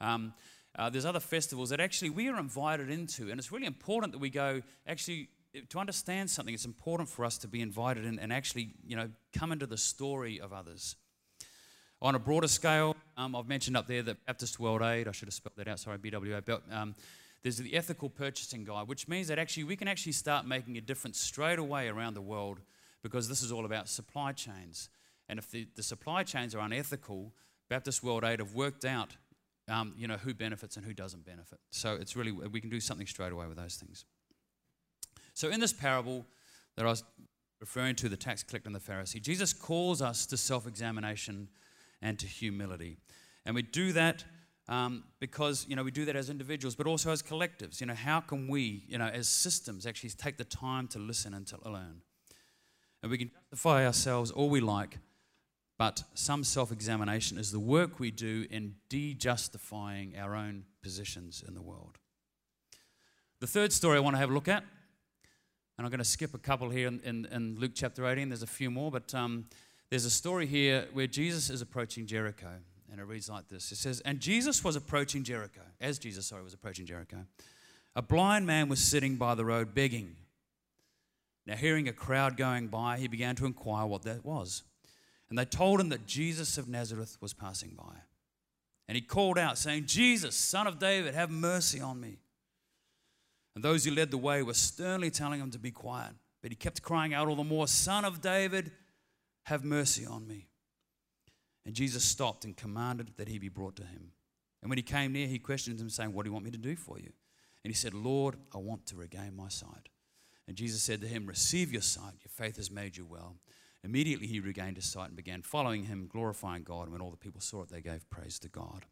Um, 0.00 0.32
uh, 0.78 0.88
there's 0.88 1.04
other 1.04 1.20
festivals 1.20 1.70
that 1.70 1.80
actually 1.80 2.10
we 2.10 2.28
are 2.28 2.38
invited 2.38 2.90
into, 2.90 3.30
and 3.30 3.38
it's 3.38 3.50
really 3.50 3.66
important 3.66 4.12
that 4.12 4.18
we 4.18 4.30
go 4.30 4.62
actually 4.86 5.28
to 5.68 5.78
understand 5.80 6.30
something. 6.30 6.54
It's 6.54 6.64
important 6.64 7.08
for 7.08 7.24
us 7.24 7.38
to 7.38 7.48
be 7.48 7.60
invited 7.60 8.04
in 8.04 8.20
and 8.20 8.32
actually, 8.32 8.74
you 8.86 8.94
know, 8.94 9.10
come 9.36 9.50
into 9.50 9.66
the 9.66 9.76
story 9.76 10.40
of 10.40 10.52
others. 10.52 10.94
On 12.02 12.14
a 12.14 12.18
broader 12.18 12.48
scale, 12.48 12.96
um, 13.16 13.34
I've 13.34 13.48
mentioned 13.48 13.76
up 13.76 13.86
there 13.86 14.02
that 14.02 14.24
Baptist 14.24 14.58
World 14.58 14.80
Aid, 14.80 15.06
I 15.06 15.12
should 15.12 15.26
have 15.26 15.34
spelled 15.34 15.56
that 15.56 15.68
out, 15.68 15.80
sorry, 15.80 15.98
BWA, 15.98 16.60
um, 16.72 16.94
there's 17.42 17.58
the 17.58 17.74
ethical 17.74 18.10
purchasing 18.10 18.64
guide, 18.64 18.88
which 18.88 19.08
means 19.08 19.28
that 19.28 19.38
actually 19.38 19.64
we 19.64 19.76
can 19.76 19.88
actually 19.88 20.12
start 20.12 20.46
making 20.46 20.76
a 20.76 20.80
difference 20.80 21.18
straight 21.18 21.58
away 21.58 21.88
around 21.88 22.14
the 22.14 22.20
world 22.20 22.60
because 23.02 23.28
this 23.28 23.42
is 23.42 23.50
all 23.50 23.64
about 23.64 23.88
supply 23.88 24.32
chains. 24.32 24.90
And 25.28 25.38
if 25.38 25.50
the, 25.50 25.66
the 25.74 25.82
supply 25.82 26.22
chains 26.22 26.54
are 26.54 26.58
unethical, 26.58 27.32
Baptist 27.68 28.02
World 28.02 28.24
Aid 28.24 28.40
have 28.40 28.54
worked 28.54 28.84
out 28.84 29.16
um, 29.70 29.94
you 29.96 30.08
know, 30.08 30.16
who 30.16 30.34
benefits 30.34 30.76
and 30.76 30.84
who 30.84 30.92
doesn't 30.92 31.24
benefit. 31.24 31.60
So 31.70 31.94
it's 31.94 32.16
really, 32.16 32.32
we 32.32 32.60
can 32.60 32.70
do 32.70 32.80
something 32.80 33.06
straight 33.06 33.32
away 33.32 33.46
with 33.46 33.56
those 33.56 33.76
things. 33.76 34.04
So 35.32 35.48
in 35.48 35.60
this 35.60 35.72
parable 35.72 36.26
that 36.76 36.84
I 36.84 36.88
was 36.88 37.04
referring 37.60 37.94
to, 37.96 38.08
the 38.08 38.16
tax 38.16 38.42
collector 38.42 38.68
and 38.68 38.74
the 38.74 38.80
Pharisee, 38.80 39.22
Jesus 39.22 39.52
calls 39.52 40.02
us 40.02 40.26
to 40.26 40.36
self 40.36 40.66
examination 40.66 41.48
and 42.02 42.18
to 42.18 42.26
humility. 42.26 42.96
And 43.46 43.54
we 43.54 43.62
do 43.62 43.92
that 43.92 44.24
um, 44.70 45.02
because 45.18 45.66
you 45.68 45.74
know 45.74 45.82
we 45.82 45.90
do 45.90 46.04
that 46.06 46.16
as 46.16 46.30
individuals, 46.30 46.76
but 46.76 46.86
also 46.86 47.10
as 47.10 47.22
collectives. 47.22 47.80
You 47.80 47.88
know, 47.88 47.94
how 47.94 48.20
can 48.20 48.48
we, 48.48 48.84
you 48.88 48.96
know, 48.96 49.08
as 49.08 49.28
systems, 49.28 49.84
actually 49.84 50.10
take 50.10 50.38
the 50.38 50.44
time 50.44 50.86
to 50.88 50.98
listen 50.98 51.34
and 51.34 51.46
to 51.48 51.58
learn? 51.68 52.02
And 53.02 53.10
we 53.10 53.18
can 53.18 53.30
justify 53.50 53.84
ourselves 53.84 54.30
all 54.30 54.48
we 54.48 54.60
like, 54.60 54.98
but 55.76 56.04
some 56.14 56.44
self-examination 56.44 57.36
is 57.36 57.50
the 57.50 57.58
work 57.58 57.98
we 57.98 58.10
do 58.10 58.46
in 58.50 58.76
de-justifying 58.88 60.14
our 60.16 60.36
own 60.36 60.64
positions 60.82 61.42
in 61.46 61.54
the 61.54 61.62
world. 61.62 61.98
The 63.40 63.46
third 63.46 63.72
story 63.72 63.96
I 63.96 64.00
want 64.00 64.14
to 64.14 64.20
have 64.20 64.30
a 64.30 64.34
look 64.34 64.48
at, 64.48 64.62
and 65.78 65.86
I'm 65.86 65.90
going 65.90 65.98
to 65.98 66.04
skip 66.04 66.34
a 66.34 66.38
couple 66.38 66.68
here 66.68 66.86
in, 66.86 67.00
in, 67.00 67.26
in 67.32 67.56
Luke 67.58 67.72
chapter 67.74 68.06
18. 68.06 68.28
There's 68.28 68.42
a 68.42 68.46
few 68.46 68.70
more, 68.70 68.90
but 68.90 69.14
um, 69.14 69.46
there's 69.88 70.04
a 70.04 70.10
story 70.10 70.46
here 70.46 70.86
where 70.92 71.06
Jesus 71.06 71.48
is 71.48 71.62
approaching 71.62 72.06
Jericho. 72.06 72.50
And 72.90 73.00
it 73.00 73.04
reads 73.04 73.28
like 73.28 73.48
this 73.48 73.70
It 73.72 73.76
says, 73.76 74.00
And 74.00 74.20
Jesus 74.20 74.64
was 74.64 74.76
approaching 74.76 75.22
Jericho, 75.22 75.62
as 75.80 75.98
Jesus, 75.98 76.26
sorry, 76.26 76.42
was 76.42 76.54
approaching 76.54 76.86
Jericho. 76.86 77.24
A 77.96 78.02
blind 78.02 78.46
man 78.46 78.68
was 78.68 78.80
sitting 78.80 79.16
by 79.16 79.34
the 79.34 79.44
road 79.44 79.74
begging. 79.74 80.16
Now, 81.46 81.56
hearing 81.56 81.88
a 81.88 81.92
crowd 81.92 82.36
going 82.36 82.68
by, 82.68 82.98
he 82.98 83.08
began 83.08 83.34
to 83.36 83.46
inquire 83.46 83.86
what 83.86 84.02
that 84.02 84.24
was. 84.24 84.62
And 85.28 85.38
they 85.38 85.44
told 85.44 85.80
him 85.80 85.88
that 85.88 86.06
Jesus 86.06 86.58
of 86.58 86.68
Nazareth 86.68 87.16
was 87.20 87.32
passing 87.32 87.70
by. 87.76 87.96
And 88.86 88.96
he 88.96 89.00
called 89.00 89.38
out, 89.38 89.58
saying, 89.58 89.86
Jesus, 89.86 90.36
son 90.36 90.66
of 90.66 90.78
David, 90.78 91.14
have 91.14 91.30
mercy 91.30 91.80
on 91.80 92.00
me. 92.00 92.18
And 93.54 93.64
those 93.64 93.84
who 93.84 93.92
led 93.92 94.10
the 94.10 94.18
way 94.18 94.42
were 94.42 94.54
sternly 94.54 95.10
telling 95.10 95.40
him 95.40 95.50
to 95.52 95.58
be 95.58 95.70
quiet. 95.70 96.12
But 96.42 96.50
he 96.50 96.56
kept 96.56 96.82
crying 96.82 97.14
out 97.14 97.28
all 97.28 97.36
the 97.36 97.44
more, 97.44 97.68
Son 97.68 98.04
of 98.04 98.20
David, 98.20 98.72
have 99.44 99.64
mercy 99.64 100.06
on 100.06 100.26
me. 100.26 100.46
And 101.64 101.74
Jesus 101.74 102.04
stopped 102.04 102.44
and 102.44 102.56
commanded 102.56 103.12
that 103.16 103.28
he 103.28 103.38
be 103.38 103.48
brought 103.48 103.76
to 103.76 103.84
him. 103.84 104.12
And 104.62 104.70
when 104.70 104.78
he 104.78 104.82
came 104.82 105.12
near, 105.12 105.26
he 105.26 105.38
questioned 105.38 105.80
him, 105.80 105.90
saying, 105.90 106.12
What 106.12 106.24
do 106.24 106.28
you 106.28 106.32
want 106.32 106.44
me 106.44 106.50
to 106.50 106.58
do 106.58 106.76
for 106.76 106.98
you? 106.98 107.12
And 107.64 107.70
he 107.70 107.74
said, 107.74 107.94
Lord, 107.94 108.36
I 108.54 108.58
want 108.58 108.86
to 108.86 108.96
regain 108.96 109.36
my 109.36 109.48
sight. 109.48 109.88
And 110.48 110.56
Jesus 110.56 110.82
said 110.82 111.00
to 111.00 111.06
him, 111.06 111.26
Receive 111.26 111.72
your 111.72 111.82
sight, 111.82 112.14
your 112.22 112.30
faith 112.30 112.56
has 112.56 112.70
made 112.70 112.96
you 112.96 113.06
well. 113.06 113.36
Immediately 113.82 114.26
he 114.26 114.40
regained 114.40 114.76
his 114.76 114.90
sight 114.90 115.08
and 115.08 115.16
began 115.16 115.42
following 115.42 115.84
him, 115.84 116.08
glorifying 116.10 116.64
God. 116.64 116.84
And 116.84 116.92
when 116.92 117.00
all 117.00 117.10
the 117.10 117.16
people 117.16 117.40
saw 117.40 117.62
it, 117.62 117.70
they 117.70 117.80
gave 117.80 118.08
praise 118.10 118.38
to 118.40 118.48
God. 118.48 118.84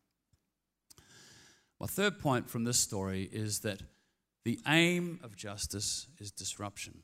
My 1.81 1.87
third 1.87 2.19
point 2.19 2.49
from 2.49 2.65
this 2.65 2.79
story 2.79 3.29
is 3.31 3.61
that 3.61 3.83
the 4.45 4.59
aim 4.67 5.21
of 5.23 5.37
justice 5.37 6.07
is 6.19 6.31
disruption. 6.31 7.03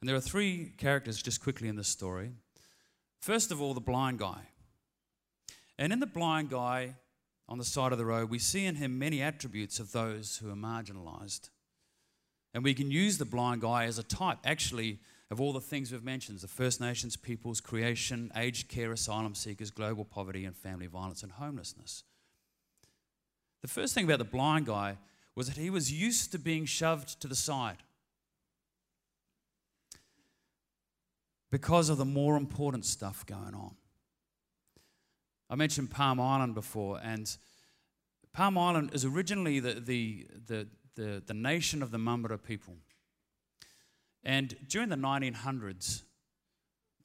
And 0.00 0.08
there 0.08 0.16
are 0.16 0.20
three 0.20 0.72
characters 0.78 1.20
just 1.22 1.42
quickly 1.42 1.68
in 1.68 1.76
this 1.76 1.88
story. 1.88 2.32
First 3.20 3.50
of 3.50 3.60
all, 3.60 3.74
the 3.74 3.80
blind 3.80 4.18
guy. 4.18 4.40
And 5.78 5.92
in 5.92 6.00
the 6.00 6.06
blind 6.06 6.50
guy 6.50 6.96
on 7.48 7.58
the 7.58 7.64
side 7.64 7.92
of 7.92 7.98
the 7.98 8.04
road, 8.04 8.30
we 8.30 8.38
see 8.38 8.64
in 8.64 8.76
him 8.76 8.98
many 8.98 9.22
attributes 9.22 9.78
of 9.78 9.92
those 9.92 10.38
who 10.38 10.50
are 10.50 10.56
marginalized. 10.56 11.50
And 12.54 12.64
we 12.64 12.74
can 12.74 12.90
use 12.90 13.18
the 13.18 13.24
blind 13.24 13.60
guy 13.60 13.84
as 13.84 13.98
a 13.98 14.02
type, 14.02 14.38
actually, 14.44 14.98
of 15.30 15.40
all 15.40 15.52
the 15.52 15.60
things 15.60 15.92
we've 15.92 16.02
mentioned 16.02 16.38
the 16.38 16.48
First 16.48 16.80
Nations 16.80 17.16
peoples, 17.16 17.60
creation, 17.60 18.32
aged 18.34 18.68
care, 18.68 18.92
asylum 18.92 19.34
seekers, 19.34 19.70
global 19.70 20.04
poverty, 20.04 20.44
and 20.44 20.56
family 20.56 20.86
violence 20.86 21.22
and 21.22 21.32
homelessness. 21.32 22.04
The 23.62 23.68
first 23.68 23.94
thing 23.94 24.04
about 24.04 24.18
the 24.18 24.24
blind 24.24 24.66
guy 24.66 24.96
was 25.34 25.48
that 25.48 25.60
he 25.60 25.70
was 25.70 25.92
used 25.92 26.32
to 26.32 26.38
being 26.38 26.64
shoved 26.64 27.20
to 27.20 27.28
the 27.28 27.36
side. 27.36 27.78
Because 31.50 31.88
of 31.88 31.98
the 31.98 32.04
more 32.04 32.36
important 32.36 32.84
stuff 32.84 33.24
going 33.24 33.54
on. 33.54 33.74
I 35.50 35.54
mentioned 35.54 35.90
Palm 35.90 36.20
Island 36.20 36.54
before, 36.54 37.00
and 37.02 37.34
Palm 38.32 38.58
Island 38.58 38.90
is 38.92 39.04
originally 39.04 39.60
the, 39.60 39.74
the, 39.74 40.26
the, 40.46 40.66
the, 40.94 41.22
the 41.26 41.34
nation 41.34 41.82
of 41.82 41.90
the 41.90 41.98
Manbarra 41.98 42.42
people. 42.42 42.76
And 44.22 44.54
during 44.68 44.90
the 44.90 44.96
1900s, 44.96 46.02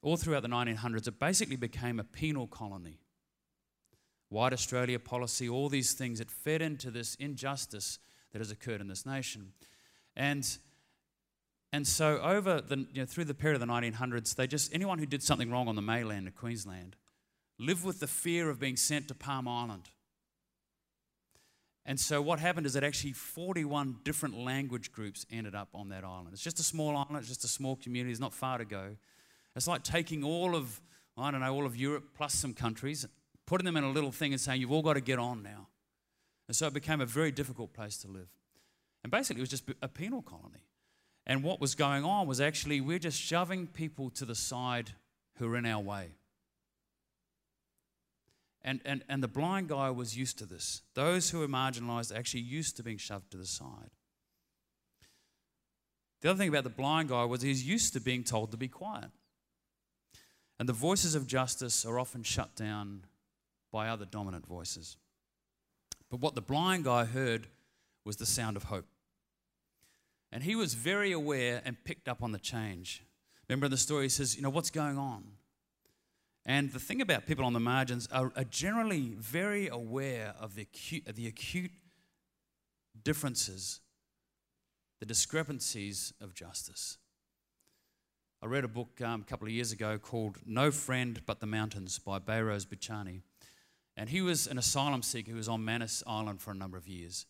all 0.01 0.17
throughout 0.17 0.41
the 0.41 0.49
1900s, 0.49 1.07
it 1.07 1.19
basically 1.19 1.55
became 1.55 1.99
a 1.99 2.03
penal 2.03 2.47
colony. 2.47 2.99
White 4.27 4.51
Australia 4.51 4.99
policy, 4.99 5.47
all 5.47 5.69
these 5.69 5.93
things, 5.93 6.19
it 6.19 6.29
fed 6.29 6.61
into 6.61 6.91
this 6.91 7.15
injustice 7.15 7.99
that 8.31 8.39
has 8.39 8.51
occurred 8.51 8.81
in 8.81 8.87
this 8.87 9.05
nation. 9.05 9.53
And 10.15 10.45
and 11.73 11.87
so, 11.87 12.19
over 12.21 12.61
the, 12.61 12.85
you 12.93 13.01
know, 13.01 13.05
through 13.07 13.25
the 13.25 13.33
period 13.33 13.59
of 13.59 13.67
the 13.67 13.73
1900s, 13.73 14.35
they 14.35 14.45
just 14.45 14.71
anyone 14.75 14.99
who 14.99 15.07
did 15.07 15.23
something 15.23 15.49
wrong 15.49 15.67
on 15.67 15.75
the 15.75 15.81
mainland 15.81 16.27
of 16.27 16.35
Queensland 16.35 16.95
lived 17.57 17.83
with 17.83 17.99
the 17.99 18.05
fear 18.05 18.51
of 18.51 18.59
being 18.59 18.77
sent 18.77 19.07
to 19.07 19.15
Palm 19.15 19.47
Island. 19.47 19.89
And 21.83 21.99
so, 21.99 22.21
what 22.21 22.37
happened 22.37 22.67
is 22.67 22.73
that 22.73 22.83
actually 22.83 23.13
41 23.13 23.97
different 24.03 24.37
language 24.37 24.91
groups 24.91 25.25
ended 25.31 25.55
up 25.55 25.69
on 25.73 25.89
that 25.89 26.03
island. 26.03 26.29
It's 26.31 26.43
just 26.43 26.59
a 26.59 26.63
small 26.63 26.95
island, 26.95 27.17
it's 27.17 27.27
just 27.27 27.43
a 27.43 27.47
small 27.47 27.75
community, 27.75 28.11
it's 28.11 28.21
not 28.21 28.35
far 28.35 28.59
to 28.59 28.65
go. 28.65 28.95
It's 29.55 29.67
like 29.67 29.83
taking 29.83 30.23
all 30.23 30.55
of, 30.55 30.79
I 31.17 31.31
don't 31.31 31.41
know, 31.41 31.53
all 31.53 31.65
of 31.65 31.75
Europe 31.75 32.03
plus 32.15 32.35
some 32.35 32.53
countries, 32.53 33.05
putting 33.47 33.65
them 33.65 33.77
in 33.77 33.83
a 33.83 33.91
little 33.91 34.11
thing 34.11 34.31
and 34.31 34.39
saying, 34.39 34.61
you've 34.61 34.71
all 34.71 34.83
got 34.83 34.93
to 34.93 35.01
get 35.01 35.17
on 35.17 35.41
now. 35.41 35.67
And 36.47 36.55
so, 36.55 36.67
it 36.67 36.73
became 36.75 37.01
a 37.01 37.07
very 37.07 37.31
difficult 37.31 37.73
place 37.73 37.97
to 37.99 38.07
live. 38.07 38.29
And 39.03 39.11
basically, 39.11 39.39
it 39.39 39.41
was 39.41 39.49
just 39.49 39.63
a 39.81 39.87
penal 39.87 40.21
colony. 40.21 40.67
And 41.25 41.43
what 41.43 41.61
was 41.61 41.75
going 41.75 42.03
on 42.03 42.27
was 42.27 42.41
actually 42.41 42.81
we're 42.81 42.99
just 42.99 43.19
shoving 43.19 43.67
people 43.67 44.09
to 44.11 44.25
the 44.25 44.35
side 44.35 44.91
who 45.37 45.47
are 45.47 45.57
in 45.57 45.65
our 45.65 45.81
way. 45.81 46.09
And, 48.61 48.79
and, 48.85 49.03
and 49.09 49.21
the 49.21 49.27
blind 49.27 49.69
guy 49.69 49.89
was 49.89 50.17
used 50.17 50.37
to 50.39 50.45
this. 50.45 50.81
Those 50.93 51.29
who 51.29 51.39
were 51.39 51.47
marginalized 51.47 52.15
actually 52.15 52.41
used 52.41 52.77
to 52.77 52.83
being 52.83 52.97
shoved 52.97 53.31
to 53.31 53.37
the 53.37 53.45
side. 53.45 53.91
The 56.21 56.29
other 56.29 56.37
thing 56.37 56.49
about 56.49 56.63
the 56.63 56.69
blind 56.69 57.09
guy 57.09 57.25
was 57.25 57.41
he's 57.41 57.67
used 57.67 57.93
to 57.93 57.99
being 57.99 58.23
told 58.23 58.51
to 58.51 58.57
be 58.57 58.69
quiet. 58.69 59.11
And 60.59 60.69
the 60.69 60.73
voices 60.73 61.15
of 61.15 61.27
justice 61.27 61.85
are 61.85 61.99
often 61.99 62.23
shut 62.23 62.55
down 62.55 63.03
by 63.71 63.89
other 63.89 64.05
dominant 64.05 64.47
voices. 64.47 64.95
But 66.09 66.21
what 66.21 66.35
the 66.35 66.41
blind 66.41 66.85
guy 66.85 67.03
heard 67.03 67.47
was 68.05 68.15
the 68.15 68.25
sound 68.25 68.55
of 68.55 68.63
hope. 68.63 68.85
And 70.33 70.41
he 70.41 70.55
was 70.55 70.73
very 70.73 71.11
aware 71.11 71.61
and 71.63 71.77
picked 71.85 72.09
up 72.09 72.23
on 72.23 72.31
the 72.31 72.39
change. 72.39 73.03
Remember 73.47 73.67
in 73.67 73.71
the 73.71 73.77
story, 73.77 74.05
he 74.05 74.09
says, 74.09 74.35
You 74.35 74.41
know, 74.41 74.49
what's 74.49 74.71
going 74.71 74.97
on? 74.97 75.23
And 76.43 76.71
the 76.71 76.79
thing 76.79 77.01
about 77.01 77.27
people 77.27 77.45
on 77.45 77.53
the 77.53 77.59
margins 77.59 78.09
are, 78.11 78.31
are 78.35 78.43
generally 78.43 79.13
very 79.19 79.67
aware 79.67 80.33
of 80.39 80.55
the 80.55 80.63
acute, 80.63 81.05
the 81.05 81.27
acute 81.27 81.69
differences, 83.03 83.79
the 84.99 85.05
discrepancies 85.05 86.13
of 86.19 86.33
justice. 86.33 86.97
I 88.41 88.47
read 88.47 88.63
a 88.63 88.67
book 88.67 88.99
um, 89.01 89.21
a 89.21 89.29
couple 89.29 89.47
of 89.47 89.53
years 89.53 89.71
ago 89.71 89.99
called 89.99 90.39
No 90.47 90.71
Friend 90.71 91.21
But 91.27 91.41
the 91.41 91.45
Mountains 91.45 91.99
by 91.99 92.17
Behrouz 92.17 92.65
Boochani. 92.65 93.21
And 93.95 94.09
he 94.09 94.21
was 94.21 94.47
an 94.47 94.57
asylum 94.57 95.03
seeker 95.03 95.29
who 95.29 95.37
was 95.37 95.47
on 95.47 95.63
Manus 95.63 96.01
Island 96.07 96.41
for 96.41 96.49
a 96.49 96.55
number 96.55 96.75
of 96.75 96.87
years. 96.87 97.27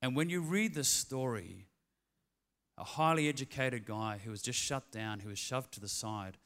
And 0.00 0.14
when 0.14 0.30
you 0.30 0.40
read 0.40 0.74
this 0.74 0.88
story, 0.88 1.66
a 2.82 2.84
highly 2.84 3.28
educated 3.28 3.86
guy 3.86 4.18
who 4.24 4.32
was 4.32 4.42
just 4.42 4.58
shut 4.58 4.90
down, 4.90 5.20
who 5.20 5.28
was 5.28 5.38
shoved 5.38 5.72
to 5.72 5.78
the 5.78 5.86
side, 5.86 6.36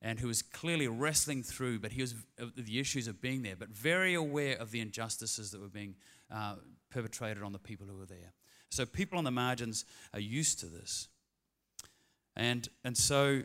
and 0.00 0.20
who 0.20 0.28
was 0.28 0.40
clearly 0.40 0.86
wrestling 0.86 1.42
through, 1.42 1.80
but 1.80 1.90
he 1.90 2.00
was 2.00 2.14
the 2.56 2.78
issues 2.78 3.08
of 3.08 3.20
being 3.20 3.42
there, 3.42 3.56
but 3.56 3.70
very 3.70 4.14
aware 4.14 4.56
of 4.56 4.70
the 4.70 4.80
injustices 4.80 5.50
that 5.50 5.60
were 5.60 5.66
being 5.66 5.96
uh, 6.32 6.54
perpetrated 6.90 7.42
on 7.42 7.50
the 7.50 7.58
people 7.58 7.88
who 7.88 7.98
were 7.98 8.06
there. 8.06 8.32
So 8.70 8.86
people 8.86 9.18
on 9.18 9.24
the 9.24 9.32
margins 9.32 9.84
are 10.14 10.20
used 10.20 10.60
to 10.60 10.66
this. 10.66 11.08
And, 12.36 12.68
and 12.84 12.96
so 12.96 13.42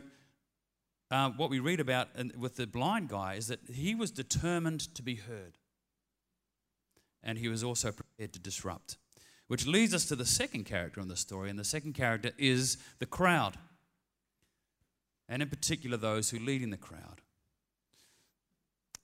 uh, 1.10 1.30
what 1.30 1.50
we 1.50 1.58
read 1.58 1.80
about 1.80 2.10
with 2.38 2.54
the 2.54 2.68
blind 2.68 3.08
guy 3.08 3.34
is 3.34 3.48
that 3.48 3.58
he 3.68 3.96
was 3.96 4.12
determined 4.12 4.94
to 4.94 5.02
be 5.02 5.16
heard. 5.16 5.58
And 7.24 7.38
he 7.38 7.48
was 7.48 7.64
also 7.64 7.90
prepared 7.90 8.32
to 8.34 8.38
disrupt. 8.38 8.98
Which 9.48 9.66
leads 9.66 9.94
us 9.94 10.06
to 10.06 10.16
the 10.16 10.26
second 10.26 10.64
character 10.64 11.00
in 11.00 11.08
the 11.08 11.16
story. 11.16 11.50
And 11.50 11.58
the 11.58 11.64
second 11.64 11.94
character 11.94 12.32
is 12.36 12.78
the 12.98 13.06
crowd 13.06 13.56
and 15.28 15.42
in 15.42 15.48
particular 15.48 15.96
those 15.96 16.30
who 16.30 16.38
lead 16.38 16.62
in 16.62 16.70
the 16.70 16.76
crowd. 16.76 17.20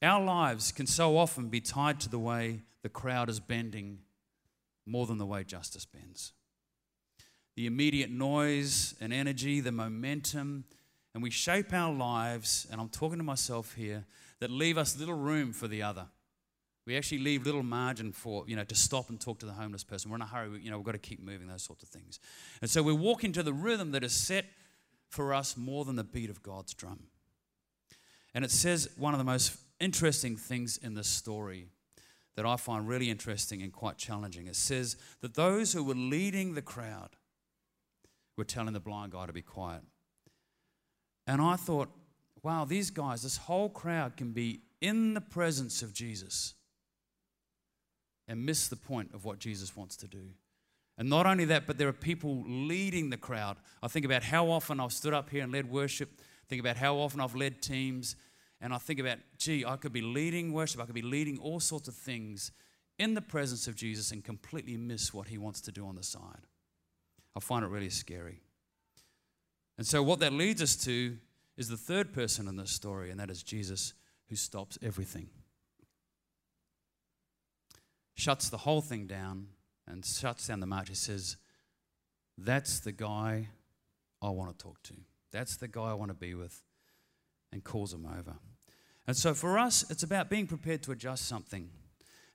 Our 0.01 0.25
lives 0.25 0.73
can 0.73 0.87
so 0.87 1.17
often 1.17 1.49
be 1.49 1.61
tied 1.61 2.01
to 2.01 2.09
the 2.09 2.19
way 2.19 2.63
the 2.83 2.89
crowd 2.89 3.29
is 3.29 3.41
bending 3.41 3.99
more 4.85 5.07
than 5.07 5.19
the 5.19 5.27
way 5.27 5.45
justice 5.45 5.85
bends. 5.85 6.33
The 7.55 7.67
immediate 7.67 8.11
noise 8.11 8.95
and 9.01 9.13
energy, 9.13 9.61
the 9.61 9.73
momentum, 9.73 10.65
and 11.15 11.23
we 11.23 11.31
shape 11.31 11.73
our 11.73 11.93
lives, 11.93 12.67
and 12.71 12.81
I'm 12.81 12.89
talking 12.89 13.19
to 13.19 13.25
myself 13.25 13.75
here, 13.75 14.05
that 14.41 14.51
leave 14.51 14.79
us 14.79 14.99
little 14.99 15.17
room 15.17 15.53
for 15.53 15.69
the 15.69 15.83
other. 15.83 16.07
We 16.85 16.97
actually 16.97 17.19
leave 17.19 17.47
little 17.47 17.63
margin 17.63 18.13
for, 18.13 18.45
you 18.49 18.57
know, 18.57 18.65
to 18.65 18.75
stop 18.75 19.09
and 19.09 19.21
talk 19.21 19.39
to 19.41 19.47
the 19.47 19.53
homeless 19.53 19.85
person. 19.85 20.11
We're 20.11 20.17
in 20.17 20.23
a 20.23 20.27
hurry, 20.27 20.49
we, 20.49 20.61
you 20.61 20.71
know, 20.71 20.79
we've 20.79 20.87
got 20.87 20.93
to 20.93 20.99
keep 20.99 21.23
moving, 21.23 21.47
those 21.47 21.63
sorts 21.63 21.83
of 21.83 21.89
things. 21.89 22.19
And 22.61 22.69
so 22.69 22.83
we 22.83 22.93
walk 22.93 23.23
into 23.23 23.43
the 23.43 23.53
rhythm 23.53 23.93
that 23.93 24.03
is 24.03 24.13
set 24.13 24.47
for 25.09 25.33
us 25.33 25.57
more 25.57 25.85
than 25.85 25.97
the 25.97 26.05
beat 26.05 26.31
of 26.31 26.43
God's 26.43 26.75
drum. 26.75 27.05
And 28.35 28.45
it 28.45 28.51
says 28.51 28.89
one 28.97 29.15
of 29.15 29.19
the 29.19 29.25
most 29.25 29.57
interesting 29.79 30.37
things 30.37 30.77
in 30.77 30.95
this 30.95 31.09
story 31.09 31.69
that 32.35 32.47
I 32.47 32.57
find 32.57 32.89
really 32.89 33.11
interesting 33.11 33.63
and 33.63 33.73
quite 33.73 33.99
challenging. 33.99 34.47
It 34.47 34.57
says 34.57 34.97
that 35.21 35.35
those 35.35 35.73
who 35.73 35.85
were 35.85 35.95
leading 35.95 36.55
the 36.55 36.63
crowd 36.63 37.11
were 38.37 38.45
telling 38.45 38.73
the 38.73 38.81
blind 38.81 39.13
guy 39.13 39.27
to 39.27 39.33
be 39.33 39.43
quiet. 39.43 39.83
And 41.27 41.41
I 41.41 41.57
thought, 41.57 41.91
wow, 42.43 42.65
these 42.65 42.91
guys, 42.91 43.23
this 43.23 43.37
whole 43.37 43.69
crowd 43.69 44.17
can 44.17 44.33
be 44.33 44.63
in 44.81 45.15
the 45.15 45.21
presence 45.21 45.83
of 45.83 45.93
Jesus 45.93 46.55
and 48.33 48.47
miss 48.47 48.67
the 48.67 48.77
point 48.77 49.11
of 49.13 49.27
what 49.27 49.39
Jesus 49.39 49.77
wants 49.77 49.95
to 49.95 50.09
do. 50.09 50.31
And 50.97 51.11
not 51.11 51.27
only 51.27 51.45
that, 51.45 51.67
but 51.67 51.77
there 51.77 51.87
are 51.87 51.93
people 51.93 52.43
leading 52.47 53.11
the 53.11 53.19
crowd. 53.19 53.59
I 53.83 53.89
think 53.89 54.07
about 54.07 54.23
how 54.23 54.49
often 54.51 54.81
I've 54.81 54.95
stood 54.95 55.13
up 55.13 55.29
here 55.29 55.43
and 55.43 55.53
led 55.53 55.71
worship, 55.71 56.09
think 56.49 56.59
about 56.59 56.79
how 56.79 56.97
often 56.97 57.21
I've 57.21 57.35
led 57.35 57.61
teams, 57.61 58.17
and 58.59 58.73
I 58.73 58.79
think 58.79 59.01
about, 59.01 59.19
gee, 59.37 59.67
I 59.67 59.77
could 59.77 59.93
be 59.93 60.01
leading 60.01 60.51
worship, 60.51 60.81
I 60.81 60.87
could 60.87 60.95
be 60.95 61.03
leading 61.03 61.37
all 61.41 61.61
sorts 61.61 61.89
of 61.89 61.95
things 61.95 62.53
in 62.99 63.13
the 63.13 63.21
presence 63.21 63.67
of 63.67 63.77
Jesus 63.77 64.13
and 64.13 64.25
completely 64.25 64.79
miss 64.79 65.13
what 65.13 65.29
he 65.29 65.37
wants 65.37 65.61
to 65.63 65.71
do 65.71 65.87
on 65.87 65.97
the 65.97 66.03
side. 66.03 66.47
I 67.37 67.41
find 67.41 67.67
it 67.67 67.69
really 67.69 67.91
scary. 67.91 68.41
And 69.77 69.87
so, 69.87 70.03
what 70.03 70.21
that 70.21 70.33
leads 70.33 70.63
us 70.63 70.75
to 70.85 71.19
is 71.59 71.69
the 71.69 71.77
third 71.77 72.15
person 72.15 72.49
in 72.49 72.57
this 72.57 72.71
story, 72.71 73.11
and 73.11 73.21
that 73.21 73.29
is 73.29 73.43
Jesus, 73.43 73.93
who 74.31 74.37
stops 74.37 74.79
everything, 74.81 75.29
shuts 78.15 78.49
the 78.49 78.59
whole 78.59 78.81
thing 78.81 79.07
down 79.07 79.49
and 79.87 80.05
shuts 80.05 80.47
down 80.47 80.61
the 80.61 80.67
march. 80.67 80.89
He 80.89 80.95
says, 80.95 81.37
That's 82.39 82.81
the 82.81 82.93
guy 82.93 83.49
I 84.21 84.31
want 84.31 84.57
to 84.57 84.63
talk 84.63 84.83
to. 84.85 84.95
That's 85.33 85.57
the 85.57 85.69
guy 85.69 85.91
I 85.91 85.95
want 85.95 86.11
to 86.11 86.17
be 86.17 86.35
with, 86.35 86.63
and 87.53 87.65
calls 87.65 87.93
him 87.93 88.07
over. 88.07 88.35
And 89.07 89.17
so 89.17 89.35
for 89.35 89.59
us, 89.59 89.85
it's 89.91 90.03
about 90.03 90.31
being 90.31 90.47
prepared 90.47 90.83
to 90.85 90.93
adjust 90.93 91.27
something. 91.27 91.71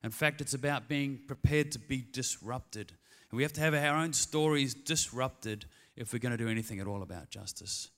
In 0.03 0.11
fact, 0.11 0.41
it's 0.41 0.53
about 0.53 0.87
being 0.87 1.19
prepared 1.27 1.71
to 1.73 1.79
be 1.79 2.03
disrupted. 2.11 2.91
And 3.31 3.37
we 3.37 3.43
have 3.43 3.53
to 3.53 3.61
have 3.61 3.73
our 3.73 3.97
own 3.97 4.13
stories 4.13 4.73
disrupted 4.73 5.65
if 5.95 6.13
we're 6.13 6.19
going 6.19 6.37
to 6.37 6.43
do 6.43 6.49
anything 6.49 6.79
at 6.79 6.87
all 6.87 7.01
about 7.01 7.29
justice. 7.29 7.89